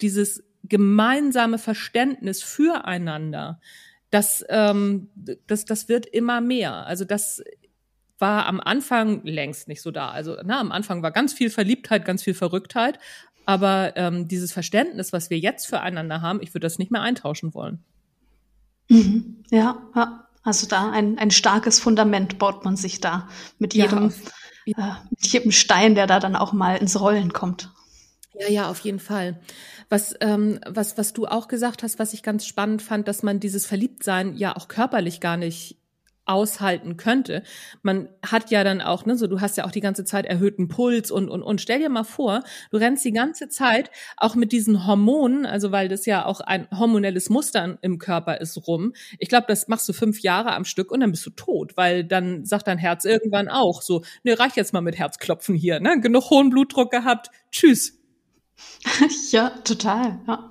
[0.01, 3.61] dieses gemeinsame Verständnis füreinander.
[4.09, 5.09] Das ähm,
[5.47, 6.85] das das wird immer mehr.
[6.85, 7.41] Also das
[8.21, 10.09] war am Anfang längst nicht so da.
[10.09, 12.99] Also na, am Anfang war ganz viel Verliebtheit, ganz viel Verrücktheit.
[13.45, 17.53] Aber ähm, dieses Verständnis, was wir jetzt füreinander haben, ich würde das nicht mehr eintauschen
[17.53, 17.83] wollen.
[18.87, 19.43] Mhm.
[19.49, 24.13] Ja, ja, also da ein, ein starkes Fundament baut man sich da mit jedem,
[24.65, 27.71] ja, äh, mit jedem Stein, der da dann auch mal ins Rollen kommt.
[28.33, 29.39] Ja, ja, auf jeden Fall.
[29.89, 33.39] Was, ähm, was, was du auch gesagt hast, was ich ganz spannend fand, dass man
[33.39, 35.80] dieses Verliebtsein ja auch körperlich gar nicht
[36.31, 37.43] aushalten könnte.
[37.81, 40.67] Man hat ja dann auch, ne, so du hast ja auch die ganze Zeit erhöhten
[40.67, 44.51] Puls und und und stell dir mal vor, du rennst die ganze Zeit auch mit
[44.51, 48.93] diesen Hormonen, also weil das ja auch ein hormonelles Muster im Körper ist rum.
[49.19, 52.03] Ich glaube, das machst du fünf Jahre am Stück und dann bist du tot, weil
[52.03, 55.99] dann sagt dein Herz irgendwann auch so, ne, reich jetzt mal mit Herzklopfen hier, ne,
[55.99, 57.99] genug hohen Blutdruck gehabt, tschüss.
[59.31, 60.50] ja, total, ja.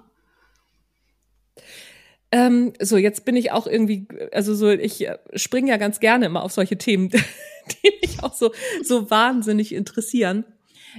[2.33, 6.27] Ähm, so, jetzt bin ich auch irgendwie, also so, ich äh, springe ja ganz gerne
[6.27, 10.45] immer auf solche Themen, die mich auch so, so wahnsinnig interessieren.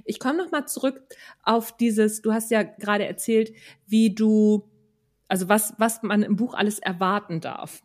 [0.06, 1.02] Ich komme noch mal zurück
[1.44, 3.54] auf dieses, du hast ja gerade erzählt,
[3.88, 4.70] wie du,
[5.28, 7.82] also was, was man im Buch alles erwarten darf.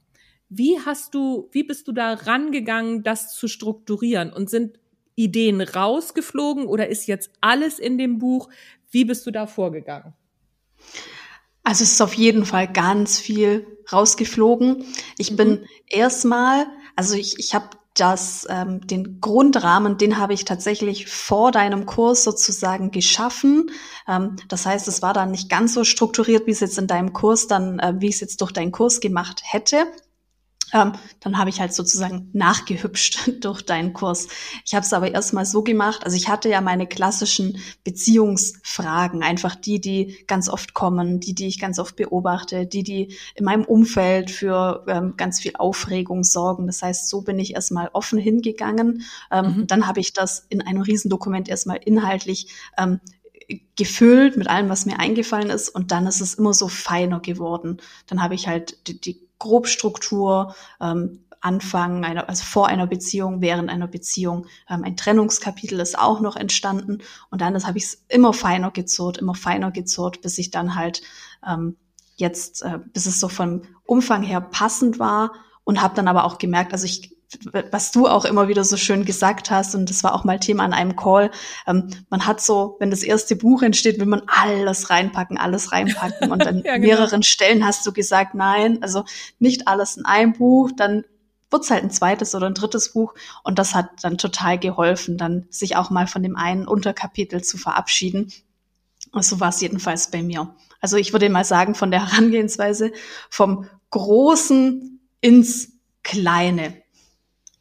[0.49, 4.33] Wie hast du, wie bist du da rangegangen, das zu strukturieren?
[4.33, 4.79] Und sind
[5.17, 8.49] Ideen rausgeflogen oder ist jetzt alles in dem Buch?
[8.91, 10.15] Wie bist du da vorgegangen?
[11.67, 14.85] Also es ist auf jeden Fall ganz viel rausgeflogen.
[15.19, 15.37] Ich mhm.
[15.37, 21.51] bin erstmal, also ich, ich habe das, ähm, den Grundrahmen, den habe ich tatsächlich vor
[21.51, 23.73] deinem Kurs sozusagen geschaffen.
[24.07, 27.13] Ähm, das heißt, es war dann nicht ganz so strukturiert, wie es jetzt in deinem
[27.13, 29.89] Kurs dann, äh, wie ich es jetzt durch deinen Kurs gemacht hätte.
[30.73, 34.29] Ähm, dann habe ich halt sozusagen nachgehübscht durch deinen Kurs.
[34.65, 39.55] Ich habe es aber erstmal so gemacht, also ich hatte ja meine klassischen Beziehungsfragen, einfach
[39.55, 43.65] die, die ganz oft kommen, die, die ich ganz oft beobachte, die, die in meinem
[43.65, 46.67] Umfeld für ähm, ganz viel Aufregung sorgen.
[46.67, 49.05] Das heißt, so bin ich erstmal offen hingegangen.
[49.31, 49.67] Ähm, mhm.
[49.69, 53.01] Dann habe ich das in einem Riesendokument erstmal inhaltlich ähm,
[53.77, 55.69] gefüllt mit allem, was mir eingefallen ist.
[55.69, 57.79] Und dann ist es immer so feiner geworden.
[58.07, 63.71] Dann habe ich halt die, die Grobstruktur, ähm, Anfang einer, also vor einer Beziehung, während
[63.71, 64.47] einer Beziehung.
[64.69, 66.99] Ähm, ein Trennungskapitel ist auch noch entstanden.
[67.31, 71.03] Und dann habe ich es immer feiner gezurrt, immer feiner gezurrt, bis ich dann halt
[71.47, 71.77] ähm,
[72.17, 75.33] jetzt, äh, bis es so vom Umfang her passend war
[75.65, 77.16] und habe dann aber auch gemerkt, also ich
[77.71, 80.65] was du auch immer wieder so schön gesagt hast, und das war auch mal Thema
[80.65, 81.31] an einem Call,
[81.67, 86.31] ähm, man hat so, wenn das erste Buch entsteht, will man alles reinpacken, alles reinpacken.
[86.31, 86.87] Und an ja, genau.
[86.87, 89.05] mehreren Stellen hast du gesagt, nein, also
[89.39, 91.05] nicht alles in einem Buch, dann
[91.51, 93.15] wird's halt ein zweites oder ein drittes Buch.
[93.43, 97.59] Und das hat dann total geholfen, dann sich auch mal von dem einen Unterkapitel zu
[97.59, 98.33] verabschieden.
[99.13, 100.55] Und so war es jedenfalls bei mir.
[100.81, 102.93] Also ich würde mal sagen, von der Herangehensweise
[103.31, 106.83] vom Großen ins Kleine.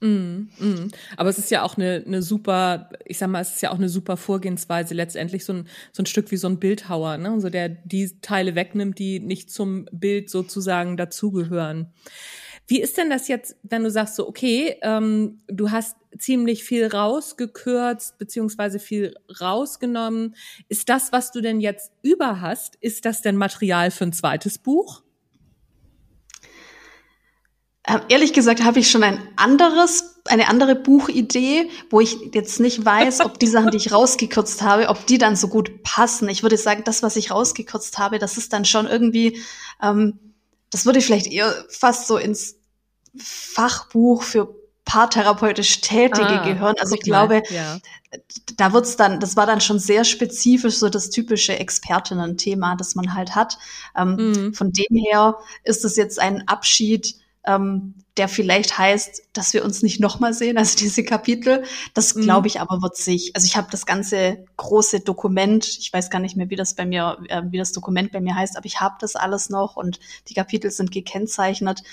[0.01, 0.91] Mm, mm.
[1.17, 3.77] Aber es ist ja auch eine, eine super, ich sag mal, es ist ja auch
[3.77, 7.39] eine super Vorgehensweise, letztendlich so ein, so ein Stück wie so ein Bildhauer, ne?
[7.39, 11.93] So der die Teile wegnimmt, die nicht zum Bild sozusagen dazugehören.
[12.67, 16.87] Wie ist denn das jetzt, wenn du sagst so, okay, ähm, du hast ziemlich viel
[16.87, 20.35] rausgekürzt, beziehungsweise viel rausgenommen.
[20.67, 24.57] Ist das, was du denn jetzt über hast, ist das denn Material für ein zweites
[24.57, 25.04] Buch?
[27.87, 32.83] Ähm, ehrlich gesagt habe ich schon ein anderes, eine andere Buchidee, wo ich jetzt nicht
[32.83, 36.27] weiß, ob die Sachen, die ich rausgekürzt habe, ob die dann so gut passen.
[36.27, 39.39] Ich würde sagen, das, was ich rausgekürzt habe, das ist dann schon irgendwie,
[39.83, 40.19] ähm,
[40.71, 42.55] das würde vielleicht eher fast so ins
[43.17, 46.75] Fachbuch für paartherapeutisch Tätige ah, gehören.
[46.79, 47.79] Also ich glaube, ja.
[48.57, 53.13] da wird's dann, das war dann schon sehr spezifisch so das typische Expertinnen-Thema, das man
[53.13, 53.57] halt hat.
[53.95, 54.53] Ähm, mhm.
[54.53, 59.83] Von dem her ist es jetzt ein Abschied ähm, der vielleicht heißt, dass wir uns
[59.83, 61.63] nicht nochmal sehen, also diese Kapitel.
[61.93, 62.21] Das mhm.
[62.21, 66.19] glaube ich aber wird sich, also ich habe das ganze große Dokument, ich weiß gar
[66.19, 68.79] nicht mehr, wie das bei mir, äh, wie das Dokument bei mir heißt, aber ich
[68.79, 71.83] habe das alles noch und die Kapitel sind gekennzeichnet.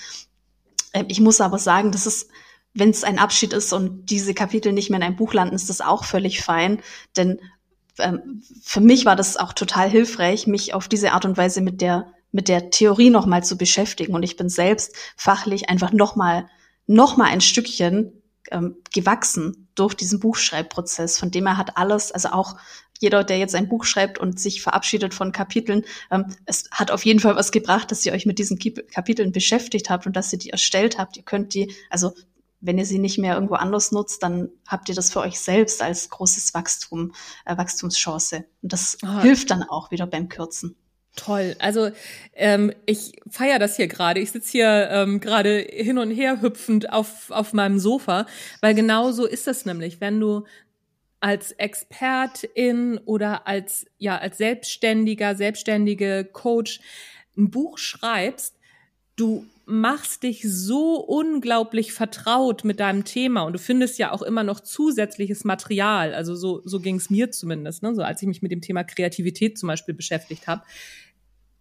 [0.93, 2.29] Äh, ich muss aber sagen, das ist,
[2.73, 5.69] wenn es ein Abschied ist und diese Kapitel nicht mehr in einem Buch landen, ist
[5.69, 6.81] das auch völlig fein,
[7.17, 7.39] denn
[7.99, 11.81] ähm, für mich war das auch total hilfreich, mich auf diese Art und Weise mit
[11.81, 14.13] der mit der Theorie noch mal zu beschäftigen.
[14.13, 16.49] Und ich bin selbst fachlich einfach noch mal,
[16.87, 21.17] noch mal ein Stückchen ähm, gewachsen durch diesen Buchschreibprozess.
[21.17, 22.57] Von dem er hat alles, also auch
[22.99, 27.05] jeder, der jetzt ein Buch schreibt und sich verabschiedet von Kapiteln, ähm, es hat auf
[27.05, 30.39] jeden Fall was gebracht, dass ihr euch mit diesen Kapiteln beschäftigt habt und dass ihr
[30.39, 31.17] die erstellt habt.
[31.17, 32.13] Ihr könnt die, also
[32.61, 35.81] wenn ihr sie nicht mehr irgendwo anders nutzt, dann habt ihr das für euch selbst
[35.81, 37.13] als großes Wachstum,
[37.45, 38.45] äh, Wachstumschance.
[38.61, 39.21] Und das ah.
[39.21, 40.77] hilft dann auch wieder beim Kürzen.
[41.15, 41.55] Toll.
[41.59, 41.91] Also
[42.33, 44.19] ähm, ich feiere das hier gerade.
[44.19, 48.25] Ich sitze hier ähm, gerade hin und her hüpfend auf, auf meinem Sofa,
[48.61, 50.01] weil genau so ist das nämlich.
[50.01, 50.45] Wenn du
[51.19, 56.81] als Expertin oder als, ja, als Selbstständiger, selbstständige Coach
[57.37, 58.55] ein Buch schreibst,
[59.15, 64.43] du machst dich so unglaublich vertraut mit deinem Thema und du findest ja auch immer
[64.43, 66.13] noch zusätzliches Material.
[66.13, 67.95] Also so, so ging es mir zumindest, ne?
[67.95, 70.63] so als ich mich mit dem Thema Kreativität zum Beispiel beschäftigt habe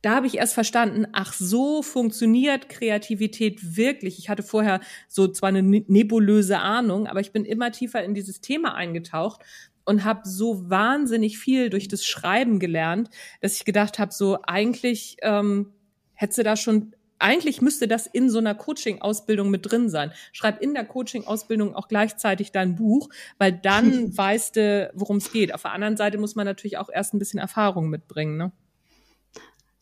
[0.03, 4.19] da habe ich erst verstanden, ach so funktioniert Kreativität wirklich.
[4.19, 8.15] Ich hatte vorher so zwar eine ne-, nebulöse Ahnung, aber ich bin immer tiefer in
[8.15, 9.43] dieses Thema eingetaucht
[9.85, 13.11] und habe so wahnsinnig viel durch das Schreiben gelernt,
[13.41, 15.73] dass ich gedacht habe, so eigentlich ähm,
[16.15, 20.13] hätte sie da schon eigentlich müsste das in so einer Coaching-Ausbildung mit drin sein.
[20.33, 25.55] Schreib in der Coaching-Ausbildung auch gleichzeitig dein Buch, weil dann weißt du, worum es geht.
[25.55, 28.37] Auf der anderen Seite muss man natürlich auch erst ein bisschen Erfahrung mitbringen.
[28.37, 28.51] Ne?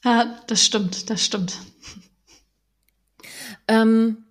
[0.05, 1.59] Ja, das stimmt, das stimmt.
[3.69, 4.25] Ähm,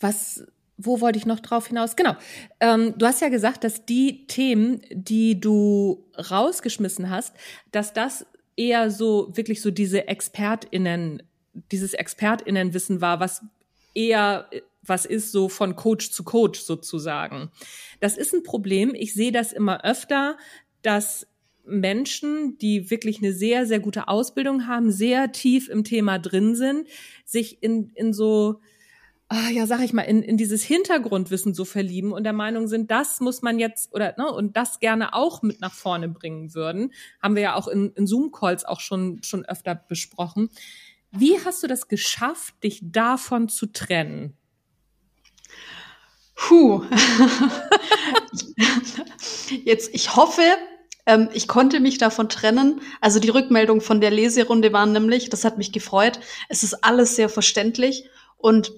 [0.00, 0.44] was,
[0.76, 1.96] wo wollte ich noch drauf hinaus?
[1.96, 2.16] Genau.
[2.60, 7.34] Ähm, du hast ja gesagt, dass die Themen, die du rausgeschmissen hast,
[7.72, 11.22] dass das eher so wirklich so diese ExpertInnen,
[11.70, 13.42] dieses ExpertInnenwissen war, was
[13.94, 14.48] eher
[14.86, 17.50] was ist so von Coach zu Coach sozusagen.
[18.00, 18.94] Das ist ein Problem.
[18.94, 20.36] Ich sehe das immer öfter,
[20.82, 21.26] dass
[21.66, 26.88] Menschen, die wirklich eine sehr, sehr gute Ausbildung haben, sehr tief im Thema drin sind,
[27.24, 28.60] sich in, in so,
[29.28, 32.90] ah, ja, sag ich mal, in, in dieses Hintergrundwissen so verlieben und der Meinung sind,
[32.90, 36.92] das muss man jetzt oder ne, und das gerne auch mit nach vorne bringen würden.
[37.22, 40.50] Haben wir ja auch in, in Zoom-Calls auch schon, schon öfter besprochen.
[41.10, 44.36] Wie hast du das geschafft, dich davon zu trennen?
[46.34, 46.84] Puh.
[49.64, 50.42] Jetzt, ich hoffe,
[51.06, 52.80] ähm, ich konnte mich davon trennen.
[53.00, 56.20] Also die Rückmeldung von der Leserunde waren nämlich, das hat mich gefreut.
[56.48, 58.72] Es ist alles sehr verständlich und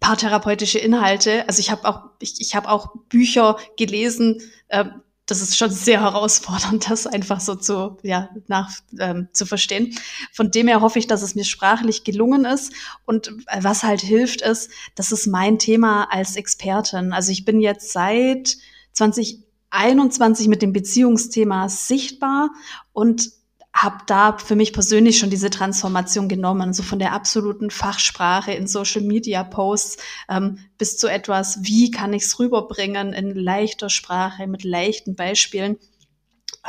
[0.00, 1.46] paartherapeutische Inhalte.
[1.48, 4.40] Also ich habe auch, ich, ich habe auch Bücher gelesen.
[4.68, 4.86] Äh,
[5.26, 9.96] das ist schon sehr herausfordernd, das einfach so zu, ja, nach, ähm, zu verstehen.
[10.32, 12.72] Von dem her hoffe ich, dass es mir sprachlich gelungen ist.
[13.04, 17.12] Und äh, was halt hilft, ist, das ist mein Thema als Expertin.
[17.12, 18.56] Also ich bin jetzt seit
[18.92, 22.50] 20 21 mit dem Beziehungsthema sichtbar
[22.92, 23.30] und
[23.74, 28.66] habe da für mich persönlich schon diese Transformation genommen, so von der absoluten Fachsprache in
[28.66, 29.96] Social Media Posts
[30.28, 35.78] ähm, bis zu etwas, wie kann ich es rüberbringen in leichter Sprache, mit leichten Beispielen.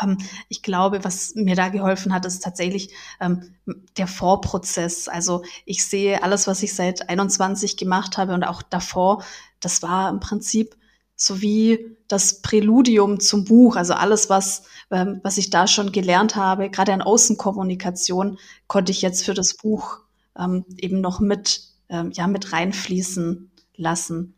[0.02, 3.54] Ähm, ich glaube, was mir da geholfen hat, ist tatsächlich ähm,
[3.97, 5.10] der Vorprozess.
[5.10, 9.26] Also ich sehe alles, was ich seit 21 gemacht habe und auch davor,
[9.60, 10.78] das war im Prinzip
[11.26, 16.69] sowie das Präludium zum Buch, also alles, was, ähm, was ich da schon gelernt habe,
[16.69, 19.99] gerade an Außenkommunikation, konnte ich jetzt für das Buch
[20.38, 24.36] ähm, eben noch mit, ähm, ja, mit reinfließen lassen.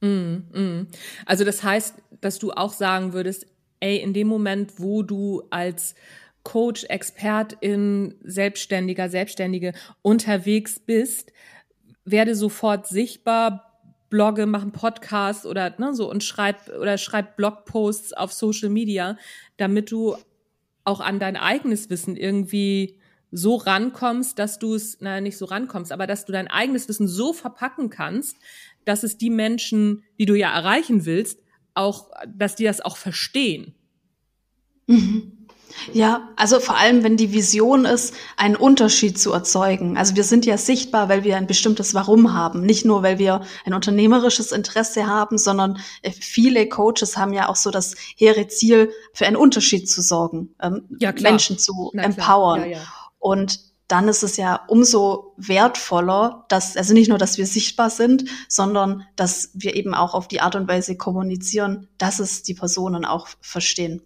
[0.00, 0.86] Mm, mm.
[1.24, 3.46] Also das heißt, dass du auch sagen würdest,
[3.80, 5.94] ey, in dem Moment, wo du als
[6.42, 9.72] Coach, Expertin, Selbstständiger, Selbstständige
[10.02, 11.32] unterwegs bist,
[12.04, 13.75] werde sofort sichtbar,
[14.08, 19.16] blogge, mache einen Podcast oder ne, so und schreib oder schreib Blogposts auf Social Media,
[19.56, 20.16] damit du
[20.84, 22.98] auch an dein eigenes Wissen irgendwie
[23.32, 27.08] so rankommst, dass du es, naja, nicht so rankommst, aber dass du dein eigenes Wissen
[27.08, 28.36] so verpacken kannst,
[28.84, 31.40] dass es die Menschen, die du ja erreichen willst,
[31.74, 33.74] auch, dass die das auch verstehen.
[34.86, 35.35] Mhm.
[35.92, 39.96] Ja, also vor allem, wenn die Vision ist, einen Unterschied zu erzeugen.
[39.96, 42.62] Also wir sind ja sichtbar, weil wir ein bestimmtes Warum haben.
[42.62, 47.56] Nicht nur, weil wir ein unternehmerisches Interesse haben, sondern äh, viele Coaches haben ja auch
[47.56, 52.62] so das hehre Ziel, für einen Unterschied zu sorgen, ähm, ja, Menschen zu Na, empowern.
[52.62, 52.80] Ja, ja.
[53.18, 58.24] Und dann ist es ja umso wertvoller, dass, also nicht nur, dass wir sichtbar sind,
[58.48, 63.04] sondern dass wir eben auch auf die Art und Weise kommunizieren, dass es die Personen
[63.04, 64.02] auch verstehen.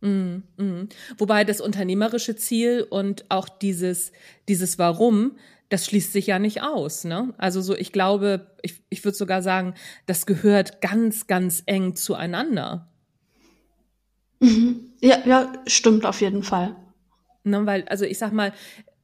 [0.00, 0.88] Mm, mm.
[1.18, 4.12] Wobei das unternehmerische Ziel und auch dieses,
[4.48, 5.36] dieses Warum,
[5.68, 7.04] das schließt sich ja nicht aus.
[7.04, 7.34] Ne?
[7.38, 9.74] Also so, ich glaube, ich, ich würde sogar sagen,
[10.06, 12.88] das gehört ganz, ganz eng zueinander.
[14.40, 14.92] Mhm.
[15.00, 16.76] Ja, ja, stimmt auf jeden Fall.
[17.44, 18.52] Ne, weil, also ich sag mal,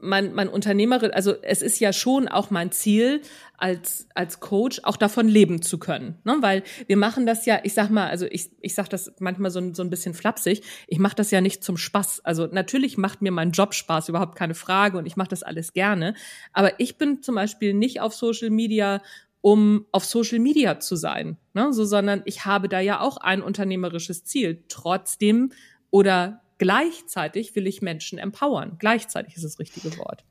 [0.02, 3.22] mein, mein Unternehmerin, also es ist ja schon auch mein Ziel
[3.56, 6.18] als, als Coach, auch davon leben zu können.
[6.24, 6.36] Ne?
[6.40, 9.72] Weil wir machen das ja, ich sag mal, also ich, ich sag das manchmal so,
[9.72, 12.24] so ein bisschen flapsig, ich mache das ja nicht zum Spaß.
[12.24, 15.72] Also natürlich macht mir mein Job Spaß, überhaupt keine Frage und ich mache das alles
[15.72, 16.14] gerne.
[16.52, 19.00] Aber ich bin zum Beispiel nicht auf Social Media,
[19.40, 21.72] um auf Social Media zu sein, ne?
[21.72, 24.64] so, sondern ich habe da ja auch ein unternehmerisches Ziel.
[24.68, 25.52] Trotzdem
[25.90, 28.76] oder gleichzeitig will ich Menschen empowern.
[28.78, 30.22] Gleichzeitig ist das richtige Wort.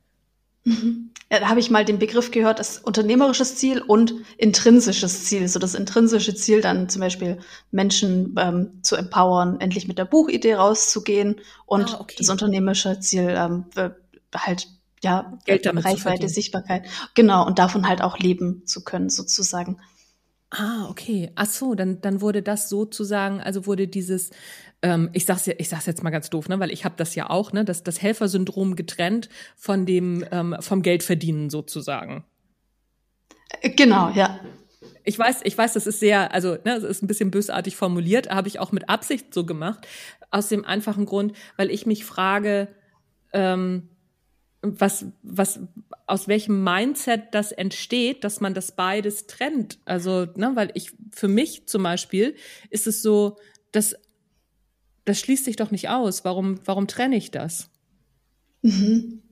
[0.64, 1.10] Mhm.
[1.30, 5.50] Ja, da habe ich mal den Begriff gehört, das unternehmerisches Ziel und intrinsisches Ziel.
[5.50, 7.40] So das intrinsische Ziel dann zum Beispiel
[7.72, 12.16] Menschen ähm, zu empowern, endlich mit der Buchidee rauszugehen und ah, okay.
[12.18, 13.66] das unternehmerische Ziel ähm,
[14.34, 14.70] halt
[15.04, 16.86] ja Geld damit Reichweite, Sichtbarkeit.
[17.14, 19.82] Genau und davon halt auch leben zu können sozusagen.
[20.52, 21.32] Ah, okay.
[21.36, 24.32] Ach so, dann, dann wurde das sozusagen, also wurde dieses,
[24.82, 27.16] ähm, ich sag's ja, ich sag's jetzt mal ganz doof, ne, weil ich habe das
[27.16, 32.26] ja auch, ne, das, das Helfersyndrom getrennt von dem, ähm, vom Geldverdienen sozusagen.
[33.62, 34.42] Äh, genau, ja.
[35.06, 38.30] Ich weiß, ich weiß, das ist sehr, also ne, das ist ein bisschen bösartig formuliert,
[38.30, 39.88] habe ich auch mit Absicht so gemacht,
[40.32, 42.68] aus dem einfachen Grund, weil ich mich frage,
[43.32, 43.88] ähm,
[44.62, 45.60] was, was,
[46.06, 49.80] aus welchem Mindset das entsteht, dass man das beides trennt.
[49.86, 52.36] Also, ne, weil ich, für mich zum Beispiel
[52.70, 53.38] ist es so,
[53.72, 53.96] dass
[55.06, 56.24] das schließt sich doch nicht aus.
[56.26, 57.70] Warum, warum trenne ich das?
[58.62, 59.24] Mhm.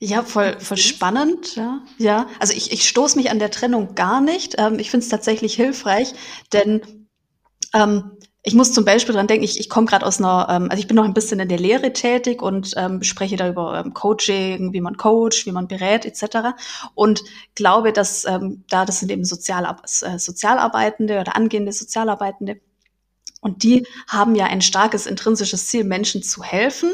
[0.00, 1.82] Ja, voll, voll spannend, ja.
[1.98, 4.56] Ja, also ich, ich stoße mich an der Trennung gar nicht.
[4.58, 6.12] Ähm, ich finde es tatsächlich hilfreich,
[6.52, 7.06] denn
[7.72, 8.12] ähm,
[8.46, 10.86] ich muss zum Beispiel dran denken, ich, ich komme gerade aus einer, ähm, also ich
[10.86, 14.74] bin noch ein bisschen in der Lehre tätig und ähm, spreche da über ähm, Coaching,
[14.74, 16.54] wie man coacht, wie man berät etc.
[16.94, 17.22] Und
[17.54, 22.60] glaube, dass ähm, da das sind eben Sozialar äh, Sozialarbeitende oder angehende Sozialarbeitende
[23.40, 26.92] und die haben ja ein starkes intrinsisches Ziel, Menschen zu helfen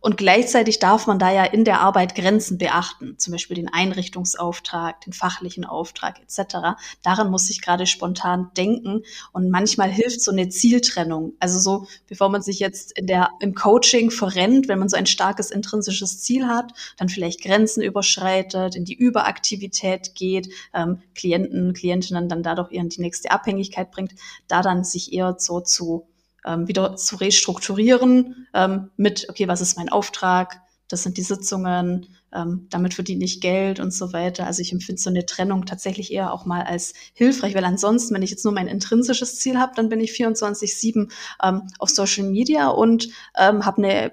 [0.00, 5.00] und gleichzeitig darf man da ja in der Arbeit Grenzen beachten, zum Beispiel den Einrichtungsauftrag,
[5.02, 6.76] den fachlichen Auftrag etc.
[7.02, 9.02] Daran muss ich gerade spontan denken
[9.32, 11.34] und manchmal hilft so eine Zieltrennung.
[11.38, 15.06] Also so, bevor man sich jetzt in der, im Coaching verrennt, wenn man so ein
[15.06, 22.28] starkes intrinsisches Ziel hat, dann vielleicht Grenzen überschreitet, in die Überaktivität geht, ähm, Klienten, Klientinnen
[22.28, 24.14] dann dadurch eher in die nächste Abhängigkeit bringt,
[24.48, 26.08] da dann sich eher so zu
[26.46, 30.60] ähm, wieder zu restrukturieren ähm, mit, okay, was ist mein Auftrag?
[30.88, 34.46] Das sind die Sitzungen, ähm, damit verdiene ich Geld und so weiter.
[34.46, 38.22] Also ich empfinde so eine Trennung tatsächlich eher auch mal als hilfreich, weil ansonsten, wenn
[38.22, 41.10] ich jetzt nur mein intrinsisches Ziel habe, dann bin ich 24-7
[41.42, 44.12] ähm, auf Social Media und ähm, habe eine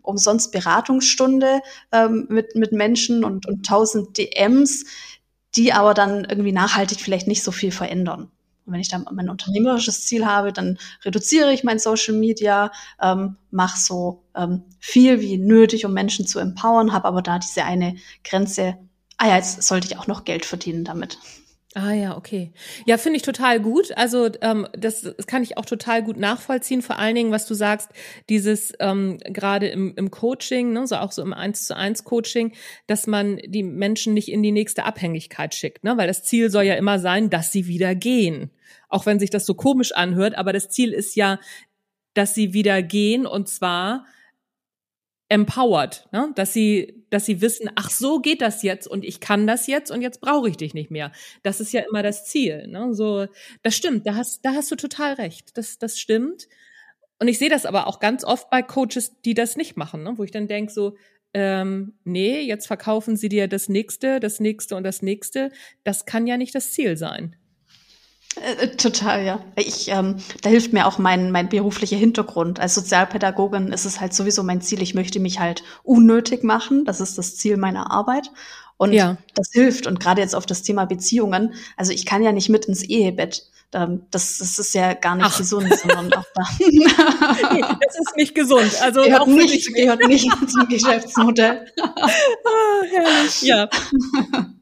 [0.00, 1.60] umsonst Beratungsstunde
[1.92, 4.84] ähm, mit, mit Menschen und, und 1000 DMs,
[5.56, 8.30] die aber dann irgendwie nachhaltig vielleicht nicht so viel verändern.
[8.66, 13.36] Und wenn ich dann mein unternehmerisches Ziel habe, dann reduziere ich mein Social Media, ähm,
[13.50, 17.96] mache so ähm, viel wie nötig, um Menschen zu empowern, habe aber da diese eine
[18.24, 18.76] Grenze,
[19.18, 21.18] ah ja, jetzt sollte ich auch noch Geld verdienen damit.
[21.76, 22.52] Ah ja, okay.
[22.86, 23.90] Ja, finde ich total gut.
[23.96, 26.82] Also ähm, das, das kann ich auch total gut nachvollziehen.
[26.82, 27.90] Vor allen Dingen, was du sagst,
[28.28, 32.52] dieses ähm, gerade im, im Coaching, ne, so auch so im eins zu eins Coaching,
[32.86, 35.96] dass man die Menschen nicht in die nächste Abhängigkeit schickt, ne?
[35.96, 38.50] Weil das Ziel soll ja immer sein, dass sie wieder gehen.
[38.94, 41.40] Auch wenn sich das so komisch anhört, aber das Ziel ist ja,
[42.14, 44.06] dass sie wieder gehen und zwar
[45.28, 46.30] empowered, ne?
[46.36, 49.90] dass sie, dass sie wissen, ach so geht das jetzt und ich kann das jetzt
[49.90, 51.10] und jetzt brauche ich dich nicht mehr.
[51.42, 52.68] Das ist ja immer das Ziel.
[52.68, 52.94] Ne?
[52.94, 53.26] So,
[53.64, 54.06] das stimmt.
[54.06, 55.58] Da hast, da hast du total recht.
[55.58, 56.46] Das, das stimmt.
[57.18, 60.12] Und ich sehe das aber auch ganz oft bei Coaches, die das nicht machen, ne?
[60.18, 60.96] wo ich dann denke so,
[61.32, 65.50] ähm, nee, jetzt verkaufen sie dir das nächste, das nächste und das nächste.
[65.82, 67.34] Das kann ja nicht das Ziel sein.
[68.40, 69.40] Äh, äh, total, ja.
[69.56, 72.60] Ich, ähm, da hilft mir auch mein, mein beruflicher Hintergrund.
[72.60, 74.82] Als Sozialpädagogin ist es halt sowieso mein Ziel.
[74.82, 76.84] Ich möchte mich halt unnötig machen.
[76.84, 78.30] Das ist das Ziel meiner Arbeit.
[78.76, 79.16] Und ja.
[79.34, 79.86] das hilft.
[79.86, 81.54] Und gerade jetzt auf das Thema Beziehungen.
[81.76, 83.46] Also ich kann ja nicht mit ins Ehebett.
[83.72, 85.36] Ähm, das, das ist ja gar nicht Ach.
[85.36, 86.42] gesund, sondern auch da.
[86.58, 86.86] nee,
[87.60, 88.72] das ist nicht gesund.
[88.82, 91.66] Also gehört, auch nicht, gehört nicht zum Geschäftsmodell.
[91.82, 93.42] ah, herrlich.
[93.42, 93.68] Ja.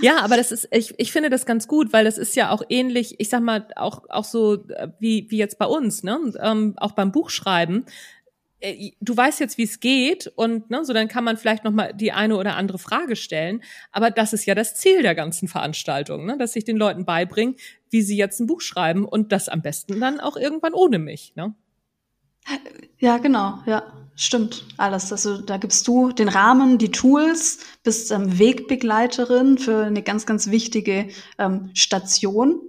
[0.00, 2.62] Ja, aber das ist, ich, ich finde das ganz gut, weil das ist ja auch
[2.68, 6.18] ähnlich, ich sag mal, auch, auch so äh, wie, wie jetzt bei uns, ne?
[6.40, 7.86] Ähm, auch beim Buchschreiben.
[8.60, 11.72] Äh, du weißt jetzt, wie es geht und ne, so dann kann man vielleicht noch
[11.72, 13.62] mal die eine oder andere Frage stellen.
[13.92, 16.36] Aber das ist ja das Ziel der ganzen Veranstaltung, ne?
[16.38, 17.54] dass ich den Leuten beibringe,
[17.90, 21.34] wie sie jetzt ein Buch schreiben und das am besten dann auch irgendwann ohne mich.
[21.36, 21.54] Ne?
[22.98, 23.82] Ja, genau, ja,
[24.20, 24.64] stimmt.
[24.76, 25.10] Alles.
[25.10, 30.50] Also da gibst du den Rahmen, die Tools, bist ähm, Wegbegleiterin für eine ganz, ganz
[30.50, 31.08] wichtige
[31.38, 32.60] ähm, Station.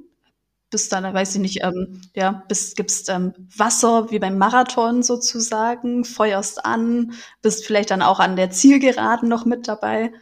[0.69, 6.05] Bist dann, weiß ich nicht, ähm, ja, bist, gibst ähm, Wasser wie beim Marathon sozusagen,
[6.05, 10.13] feuerst an, bist vielleicht dann auch an der Zielgeraden noch mit dabei.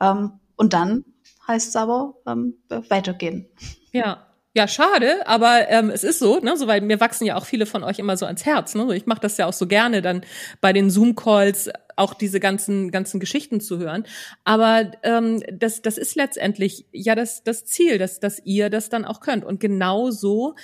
[0.00, 1.04] Ähm, und dann
[1.46, 3.50] heißt es aber ähm, weitergehen.
[3.92, 4.27] Ja,
[4.58, 7.64] ja, schade, aber ähm, es ist so, ne, so weil mir wachsen ja auch viele
[7.64, 8.74] von euch immer so ans Herz.
[8.74, 8.92] Ne?
[8.96, 10.22] Ich mache das ja auch so gerne, dann
[10.60, 14.04] bei den Zoom-Calls auch diese ganzen ganzen Geschichten zu hören.
[14.42, 19.04] Aber ähm, das das ist letztendlich ja das das Ziel, dass dass ihr das dann
[19.04, 19.44] auch könnt.
[19.44, 20.56] Und genau so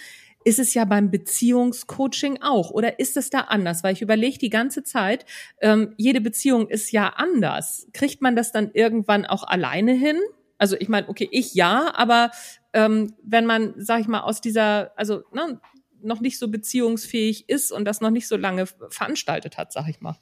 [0.42, 2.72] ist es ja beim Beziehungscoaching auch.
[2.72, 3.84] Oder ist es da anders?
[3.84, 5.24] Weil ich überlege die ganze Zeit,
[5.60, 7.86] ähm, jede Beziehung ist ja anders.
[7.92, 10.18] Kriegt man das dann irgendwann auch alleine hin?
[10.64, 12.30] Also ich meine, okay, ich ja, aber
[12.72, 15.60] ähm, wenn man, sag ich mal, aus dieser, also ne,
[16.00, 20.00] noch nicht so beziehungsfähig ist und das noch nicht so lange veranstaltet hat, sag ich
[20.00, 20.16] mal.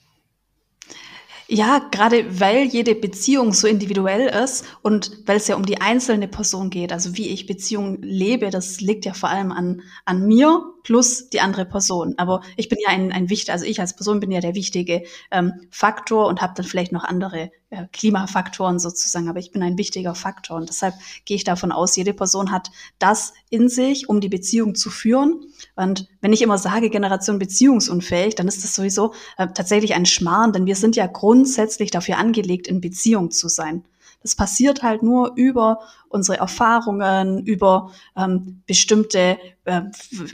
[1.54, 6.26] Ja, gerade weil jede Beziehung so individuell ist und weil es ja um die einzelne
[6.26, 10.62] Person geht, also wie ich Beziehungen lebe, das liegt ja vor allem an, an mir
[10.82, 12.14] plus die andere Person.
[12.16, 15.02] Aber ich bin ja ein, ein wichtiger, also ich als Person bin ja der wichtige
[15.30, 19.76] ähm, Faktor und habe dann vielleicht noch andere äh, Klimafaktoren sozusagen, aber ich bin ein
[19.76, 20.94] wichtiger Faktor und deshalb
[21.26, 25.44] gehe ich davon aus, jede Person hat das in sich, um die Beziehung zu führen.
[25.82, 30.52] Und wenn ich immer sage, Generation beziehungsunfähig, dann ist das sowieso äh, tatsächlich ein Schmarrn,
[30.52, 33.84] denn wir sind ja grundsätzlich dafür angelegt, in Beziehung zu sein.
[34.22, 35.80] Das passiert halt nur über
[36.12, 39.82] unsere Erfahrungen, über ähm, bestimmte äh,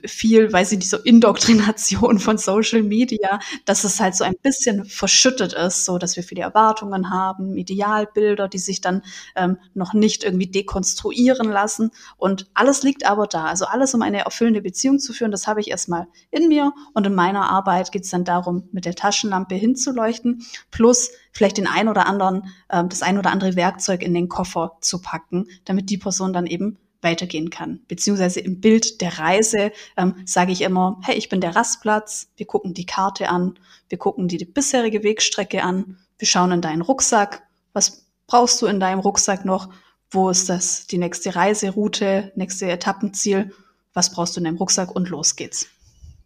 [0.07, 4.85] viel, weiß ich nicht, so Indoktrination von Social Media, dass es halt so ein bisschen
[4.87, 9.03] verschüttet ist, so dass wir viele Erwartungen haben, Idealbilder, die sich dann
[9.37, 11.91] ähm, noch nicht irgendwie dekonstruieren lassen.
[12.17, 13.45] Und alles liegt aber da.
[13.45, 16.73] Also alles, um eine erfüllende Beziehung zu führen, das habe ich erstmal in mir.
[16.95, 21.67] Und in meiner Arbeit geht es dann darum, mit der Taschenlampe hinzuleuchten, plus vielleicht den
[21.67, 25.91] ein oder anderen, äh, das ein oder andere Werkzeug in den Koffer zu packen, damit
[25.91, 27.81] die Person dann eben weitergehen kann.
[27.87, 32.47] Beziehungsweise im Bild der Reise ähm, sage ich immer, hey, ich bin der Rastplatz, wir
[32.47, 33.59] gucken die Karte an,
[33.89, 37.43] wir gucken die, die bisherige Wegstrecke an, wir schauen in deinen Rucksack,
[37.73, 39.73] was brauchst du in deinem Rucksack noch,
[40.11, 43.53] wo ist das, die nächste Reiseroute, nächste Etappenziel,
[43.93, 45.69] was brauchst du in deinem Rucksack und los geht's.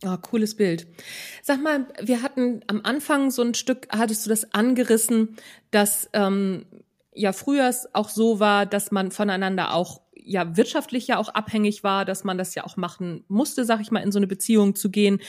[0.05, 0.87] Oh, cooles Bild.
[1.43, 5.37] Sag mal, wir hatten am Anfang so ein Stück, hattest du das angerissen,
[5.71, 6.67] dass ähm,
[7.15, 11.83] ja früher es auch so war, dass man voneinander auch ja wirtschaftlich ja auch abhängig
[11.83, 14.75] war, dass man das ja auch machen musste, sag ich mal, in so eine Beziehung
[14.75, 15.21] zu gehen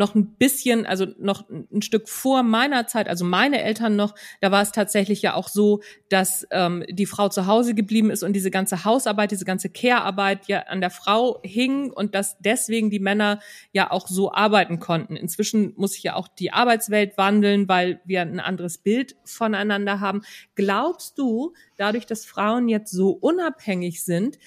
[0.00, 4.50] noch ein bisschen, also noch ein Stück vor meiner Zeit, also meine Eltern noch, da
[4.50, 8.32] war es tatsächlich ja auch so, dass ähm, die Frau zu Hause geblieben ist und
[8.32, 12.98] diese ganze Hausarbeit, diese ganze Care-Arbeit ja an der Frau hing und dass deswegen die
[12.98, 13.40] Männer
[13.72, 15.16] ja auch so arbeiten konnten.
[15.16, 20.22] Inzwischen muss sich ja auch die Arbeitswelt wandeln, weil wir ein anderes Bild voneinander haben.
[20.54, 24.38] Glaubst du, dadurch, dass Frauen jetzt so unabhängig sind,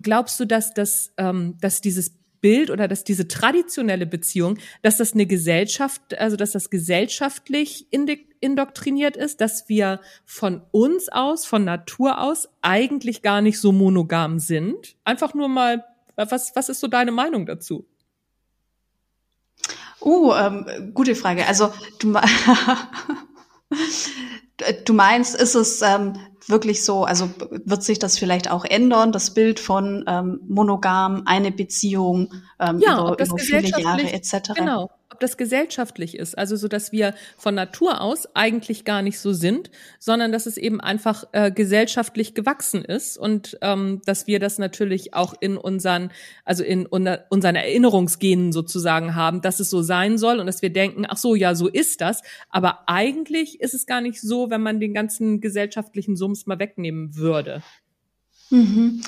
[0.00, 5.12] glaubst du, dass das, ähm, dass dieses Bild oder dass diese traditionelle Beziehung, dass das
[5.12, 7.86] eine Gesellschaft, also dass das gesellschaftlich
[8.40, 14.38] indoktriniert ist, dass wir von uns aus, von Natur aus eigentlich gar nicht so monogam
[14.38, 14.96] sind?
[15.04, 15.84] Einfach nur mal,
[16.16, 17.86] was, was ist so deine Meinung dazu?
[20.00, 21.46] Oh, ähm, gute Frage.
[21.46, 22.14] Also du
[24.84, 26.14] du meinst, ist es ähm,
[26.46, 31.52] wirklich so, also wird sich das vielleicht auch ändern, das Bild von ähm, monogam, eine
[31.52, 34.54] Beziehung ähm, ja, über, über viele Jahre etc.
[34.54, 39.18] Genau, ob das gesellschaftlich ist, also so, dass wir von Natur aus eigentlich gar nicht
[39.18, 44.38] so sind, sondern dass es eben einfach äh, gesellschaftlich gewachsen ist und ähm, dass wir
[44.38, 46.12] das natürlich auch in unseren,
[46.44, 50.70] also in unser, unseren Erinnerungsgenen sozusagen haben, dass es so sein soll und dass wir
[50.70, 54.62] denken, ach so, ja, so ist das, aber eigentlich ist es gar nicht so, wenn
[54.62, 57.64] man den ganzen gesellschaftlichen Sums mal wegnehmen würde.
[58.50, 59.02] Mhm.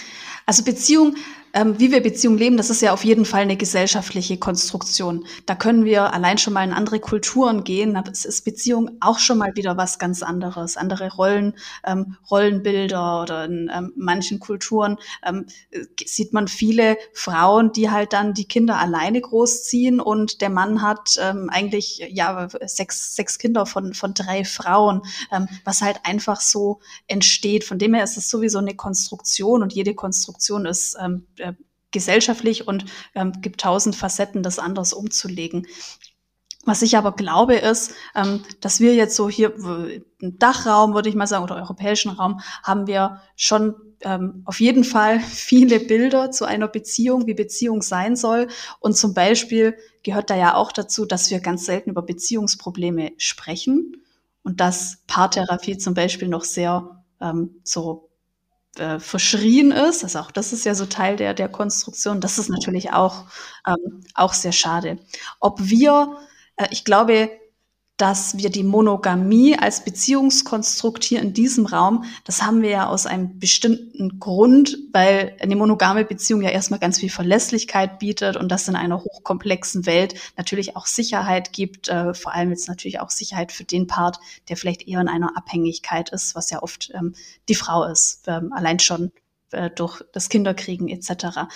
[0.45, 1.15] Also Beziehung
[1.53, 5.27] ähm, wie wir Beziehung leben, das ist ja auf jeden Fall eine gesellschaftliche Konstruktion.
[5.47, 7.95] Da können wir allein schon mal in andere Kulturen gehen.
[7.95, 10.77] Da ist Beziehung auch schon mal wieder was ganz anderes.
[10.77, 15.47] Andere Rollen, ähm, Rollenbilder oder in ähm, manchen Kulturen ähm,
[16.05, 21.19] sieht man viele Frauen, die halt dann die Kinder alleine großziehen und der Mann hat
[21.21, 26.81] ähm, eigentlich ja sechs, sechs Kinder von, von drei Frauen, ähm, was halt einfach so
[27.09, 27.65] entsteht.
[27.65, 30.97] Von dem her ist es sowieso eine Konstruktion und jede Konstruktion ist
[31.41, 31.55] äh,
[31.91, 32.85] gesellschaftlich und
[33.15, 35.67] ähm, gibt tausend Facetten, das anders umzulegen.
[36.65, 39.55] Was ich aber glaube, ist, ähm, dass wir jetzt so hier
[40.21, 44.85] im Dachraum, würde ich mal sagen, oder europäischen Raum, haben wir schon ähm, auf jeden
[44.85, 48.49] Fall viele Bilder zu einer Beziehung, wie Beziehung sein soll.
[48.79, 53.97] Und zum Beispiel gehört da ja auch dazu, dass wir ganz selten über Beziehungsprobleme sprechen
[54.43, 58.10] und dass Paartherapie zum Beispiel noch sehr ähm, so
[58.81, 60.03] äh, verschrien ist.
[60.03, 62.21] Also auch das ist ja so Teil der, der Konstruktion.
[62.21, 63.27] Das ist natürlich auch,
[63.67, 64.99] ähm, auch sehr schade.
[65.39, 66.17] Ob wir,
[66.57, 67.31] äh, ich glaube,
[68.01, 73.05] dass wir die Monogamie als Beziehungskonstrukt hier in diesem Raum, das haben wir ja aus
[73.05, 78.69] einem bestimmten Grund, weil eine monogame Beziehung ja erstmal ganz viel Verlässlichkeit bietet und das
[78.69, 83.53] in einer hochkomplexen Welt natürlich auch Sicherheit gibt, äh, vor allem jetzt natürlich auch Sicherheit
[83.53, 87.15] für den Part, der vielleicht eher in einer Abhängigkeit ist, was ja oft ähm,
[87.51, 89.13] die Frau ist, ähm, allein schon
[89.53, 91.09] äh, durch das Kinderkriegen etc.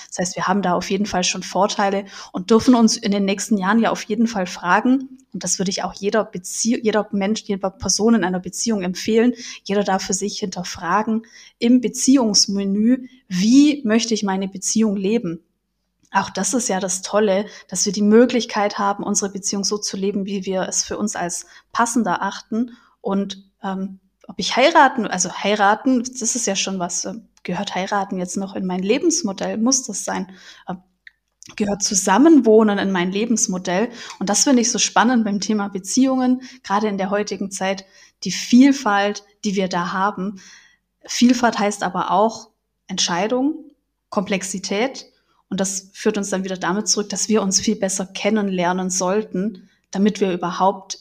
[0.08, 3.24] Das heißt, wir haben da auf jeden Fall schon Vorteile und dürfen uns in den
[3.24, 7.08] nächsten Jahren ja auf jeden Fall fragen, und das würde ich auch jeder Beziehung, jeder
[7.10, 9.34] Mensch, jeder Person in einer Beziehung empfehlen,
[9.64, 11.26] jeder darf für sich hinterfragen
[11.58, 15.40] im Beziehungsmenü, wie möchte ich meine Beziehung leben?
[16.12, 19.96] Auch das ist ja das Tolle, dass wir die Möglichkeit haben, unsere Beziehung so zu
[19.96, 22.76] leben, wie wir es für uns als passender achten.
[23.00, 23.98] Und ähm,
[24.28, 28.54] ob ich heiraten, also heiraten, das ist ja schon was, äh, gehört heiraten jetzt noch
[28.54, 29.58] in mein Lebensmodell?
[29.58, 30.32] Muss das sein?
[30.68, 30.78] Ähm,
[31.56, 33.90] gehört Zusammenwohnen in mein Lebensmodell?
[34.18, 37.84] Und das finde ich so spannend beim Thema Beziehungen, gerade in der heutigen Zeit,
[38.24, 40.40] die Vielfalt, die wir da haben.
[41.06, 42.50] Vielfalt heißt aber auch
[42.86, 43.70] Entscheidung,
[44.08, 45.06] Komplexität.
[45.50, 49.68] Und das führt uns dann wieder damit zurück, dass wir uns viel besser kennenlernen sollten,
[49.90, 50.98] damit wir überhaupt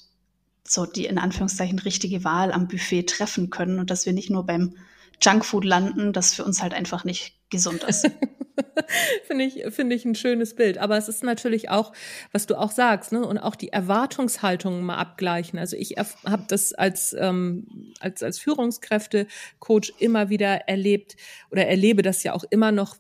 [0.66, 4.45] so die in Anführungszeichen richtige Wahl am Buffet treffen können und dass wir nicht nur
[4.45, 4.76] beim
[5.22, 8.09] Junkfood landen, das für uns halt einfach nicht gesund ist.
[9.28, 10.78] finde ich, finde ich ein schönes Bild.
[10.78, 11.93] Aber es ist natürlich auch,
[12.32, 15.59] was du auch sagst, ne, und auch die Erwartungshaltungen mal abgleichen.
[15.59, 21.16] Also ich habe das als, ähm, als, als Führungskräfte-Coach immer wieder erlebt
[21.51, 22.97] oder erlebe das ja auch immer noch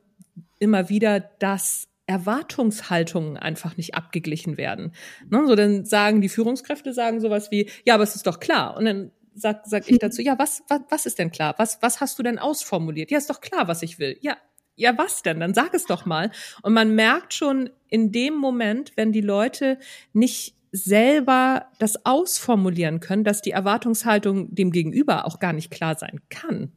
[0.59, 4.93] immer wieder, dass Erwartungshaltungen einfach nicht abgeglichen werden.
[5.29, 8.75] Ne, so dann sagen die Führungskräfte sagen sowas wie, ja, aber es ist doch klar.
[8.77, 11.55] Und dann sag, sag ich dazu, ja, was, was, was ist denn klar?
[11.57, 13.09] Was, was hast du denn ausformuliert?
[13.11, 14.17] Ja, ist doch klar, was ich will.
[14.21, 14.37] Ja,
[14.75, 15.39] ja, was denn?
[15.39, 16.31] Dann sag es doch mal.
[16.61, 19.77] Und man merkt schon in dem Moment, wenn die Leute
[20.13, 26.19] nicht selber das ausformulieren können, dass die Erwartungshaltung dem Gegenüber auch gar nicht klar sein
[26.29, 26.71] kann.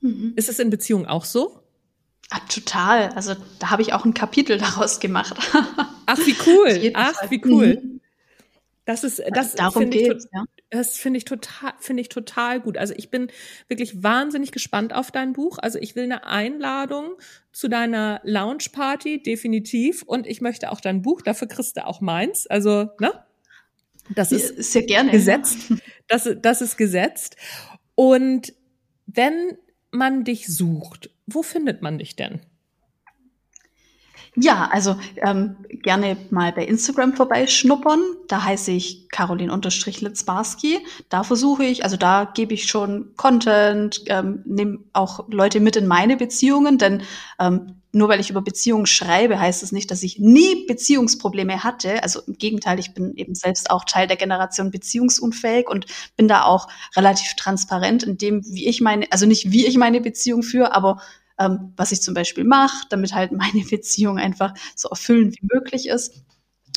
[0.00, 0.34] Mhm.
[0.36, 1.62] Ist es in Beziehungen auch so?
[2.34, 3.10] Ah, total.
[3.10, 5.34] Also da habe ich auch ein Kapitel daraus gemacht.
[6.06, 6.90] Ach, wie cool.
[6.94, 7.80] Ach, wie cool.
[7.82, 8.00] Mhm.
[8.86, 10.44] Das ist, das Darum finde ich, ja.
[10.70, 12.78] das finde ich total, finde ich total gut.
[12.78, 13.30] Also ich bin
[13.68, 15.58] wirklich wahnsinnig gespannt auf dein Buch.
[15.58, 17.16] Also ich will eine Einladung
[17.52, 20.02] zu deiner Lounge Party, definitiv.
[20.02, 22.46] Und ich möchte auch dein Buch, dafür kriegst du auch meins.
[22.46, 23.12] Also, ne?
[24.14, 25.10] Das ist sehr gerne.
[25.10, 25.72] gesetzt.
[26.08, 27.36] Das, das ist gesetzt.
[27.94, 28.52] Und
[29.06, 29.58] wenn
[29.92, 32.40] man dich sucht, wo findet man dich denn?
[34.34, 38.00] Ja, also ähm, gerne mal bei Instagram vorbeischnuppern.
[38.28, 40.78] Da heiße ich Caroline-Litzbarski.
[41.10, 45.86] Da versuche ich, also da gebe ich schon Content, ähm, nehme auch Leute mit in
[45.86, 47.02] meine Beziehungen, denn
[47.38, 51.62] ähm, nur weil ich über Beziehungen schreibe, heißt es das nicht, dass ich nie Beziehungsprobleme
[51.62, 52.02] hatte.
[52.02, 55.86] Also im Gegenteil, ich bin eben selbst auch Teil der Generation beziehungsunfähig und
[56.16, 60.00] bin da auch relativ transparent in dem, wie ich meine, also nicht wie ich meine
[60.00, 61.00] Beziehung führe, aber
[61.38, 65.88] ähm, was ich zum Beispiel mache, damit halt meine Beziehung einfach so erfüllend wie möglich
[65.88, 66.14] ist.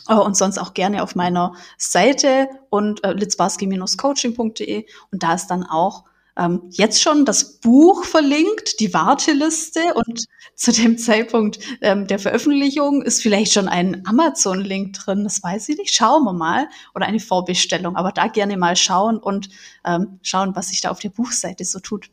[0.09, 5.63] äh, und sonst auch gerne auf meiner Seite und äh, litzbarski-coaching.de und da ist dann
[5.63, 6.05] auch
[6.37, 10.25] ähm, jetzt schon das Buch verlinkt, die Warteliste und
[10.55, 15.77] zu dem Zeitpunkt ähm, der Veröffentlichung ist vielleicht schon ein Amazon-Link drin, das weiß ich
[15.77, 19.49] nicht, schauen wir mal, oder eine Vorbestellung, aber da gerne mal schauen und
[19.85, 22.09] ähm, schauen, was sich da auf der Buchseite so tut.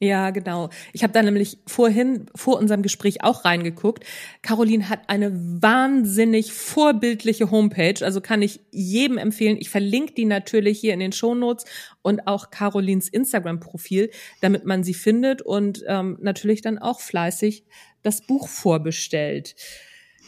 [0.00, 0.70] Ja, genau.
[0.92, 4.04] Ich habe da nämlich vorhin, vor unserem Gespräch auch reingeguckt.
[4.42, 9.56] Caroline hat eine wahnsinnig vorbildliche Homepage, also kann ich jedem empfehlen.
[9.58, 11.64] Ich verlinke die natürlich hier in den Shownotes
[12.02, 17.64] und auch Carolins Instagram-Profil, damit man sie findet und ähm, natürlich dann auch fleißig
[18.02, 19.54] das Buch vorbestellt.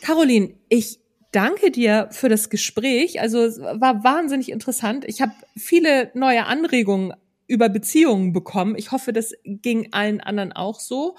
[0.01, 1.01] Caroline, ich
[1.33, 3.21] danke dir für das Gespräch.
[3.21, 5.05] Also es war wahnsinnig interessant.
[5.07, 7.13] Ich habe viele neue Anregungen
[7.47, 8.77] über Beziehungen bekommen.
[8.77, 11.17] Ich hoffe, das ging allen anderen auch so.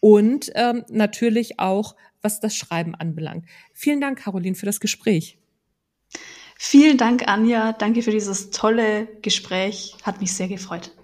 [0.00, 3.46] Und ähm, natürlich auch, was das Schreiben anbelangt.
[3.72, 5.38] Vielen Dank, Caroline, für das Gespräch.
[6.58, 7.72] Vielen Dank, Anja.
[7.72, 9.96] Danke für dieses tolle Gespräch.
[10.02, 10.95] Hat mich sehr gefreut.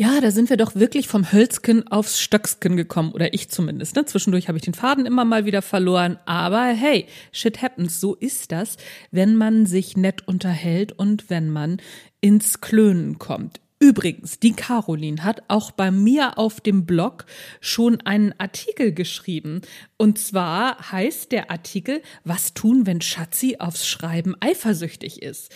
[0.00, 3.96] Ja, da sind wir doch wirklich vom Hölzken aufs Stöcksken gekommen, oder ich zumindest.
[3.96, 4.04] Ne?
[4.04, 8.52] Zwischendurch habe ich den Faden immer mal wieder verloren, aber hey, shit happens, so ist
[8.52, 8.76] das,
[9.10, 11.78] wenn man sich nett unterhält und wenn man
[12.20, 13.58] ins Klönen kommt.
[13.80, 17.26] Übrigens, die Caroline hat auch bei mir auf dem Blog
[17.60, 19.62] schon einen Artikel geschrieben.
[19.96, 25.52] Und zwar heißt der Artikel, was tun, wenn Schatzi aufs Schreiben eifersüchtig ist.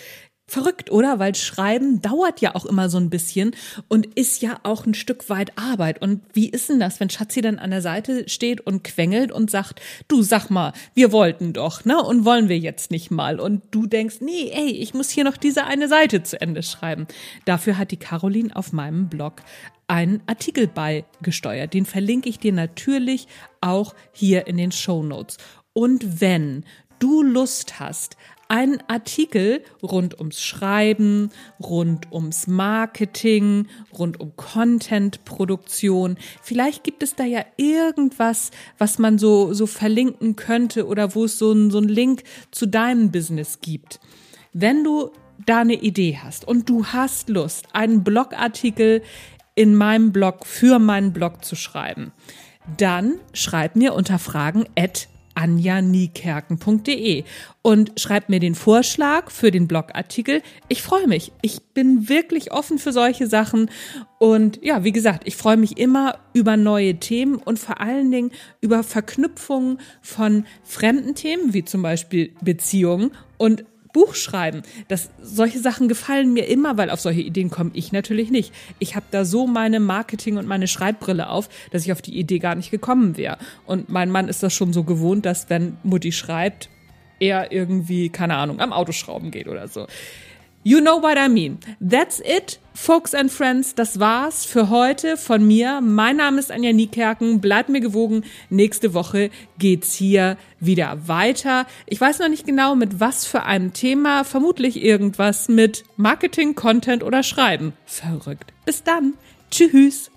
[0.48, 1.18] Verrückt, oder?
[1.18, 3.54] Weil Schreiben dauert ja auch immer so ein bisschen
[3.88, 6.02] und ist ja auch ein Stück weit Arbeit.
[6.02, 9.50] Und wie ist denn das, wenn Schatzi dann an der Seite steht und quengelt und
[9.50, 12.02] sagt, du sag mal, wir wollten doch, ne?
[12.02, 13.40] Und wollen wir jetzt nicht mal?
[13.40, 17.06] Und du denkst, nee, ey, ich muss hier noch diese eine Seite zu Ende schreiben.
[17.44, 19.42] Dafür hat die Caroline auf meinem Blog
[19.86, 21.72] einen Artikel beigesteuert.
[21.72, 23.28] Den verlinke ich dir natürlich
[23.60, 25.38] auch hier in den Show Notes.
[25.72, 26.64] Und wenn
[26.98, 28.16] du Lust hast,
[28.52, 33.66] einen Artikel rund ums Schreiben, rund ums Marketing,
[33.98, 36.18] rund um Content-Produktion.
[36.42, 41.38] Vielleicht gibt es da ja irgendwas, was man so, so verlinken könnte oder wo es
[41.38, 44.00] so ein, so Link zu deinem Business gibt.
[44.52, 45.12] Wenn du
[45.46, 49.00] da eine Idee hast und du hast Lust, einen Blogartikel
[49.54, 52.12] in meinem Blog für meinen Blog zu schreiben,
[52.76, 57.24] dann schreib mir unter Fragen at anjaniekerken.de
[57.62, 60.42] und schreibt mir den Vorschlag für den Blogartikel.
[60.68, 61.32] Ich freue mich.
[61.42, 63.70] Ich bin wirklich offen für solche Sachen.
[64.18, 68.32] Und ja, wie gesagt, ich freue mich immer über neue Themen und vor allen Dingen
[68.60, 74.62] über Verknüpfungen von fremden Themen, wie zum Beispiel Beziehungen und Buch schreiben.
[74.88, 78.52] Das, solche Sachen gefallen mir immer, weil auf solche Ideen komme ich natürlich nicht.
[78.78, 82.38] Ich habe da so meine Marketing- und meine Schreibbrille auf, dass ich auf die Idee
[82.38, 83.38] gar nicht gekommen wäre.
[83.66, 86.68] Und mein Mann ist das schon so gewohnt, dass wenn Mutti schreibt,
[87.20, 89.86] er irgendwie, keine Ahnung, am Autoschrauben geht oder so.
[90.64, 91.58] You know what I mean.
[91.80, 95.80] That's it, Folks and Friends, das war's für heute von mir.
[95.80, 97.40] Mein Name ist Anja Niekerken.
[97.40, 98.24] Bleibt mir gewogen.
[98.50, 101.66] Nächste Woche geht's hier wieder weiter.
[101.86, 104.24] Ich weiß noch nicht genau, mit was für einem Thema.
[104.24, 107.74] Vermutlich irgendwas mit Marketing, Content oder Schreiben.
[107.84, 108.52] Verrückt.
[108.64, 109.14] Bis dann.
[109.50, 110.10] Tschüss.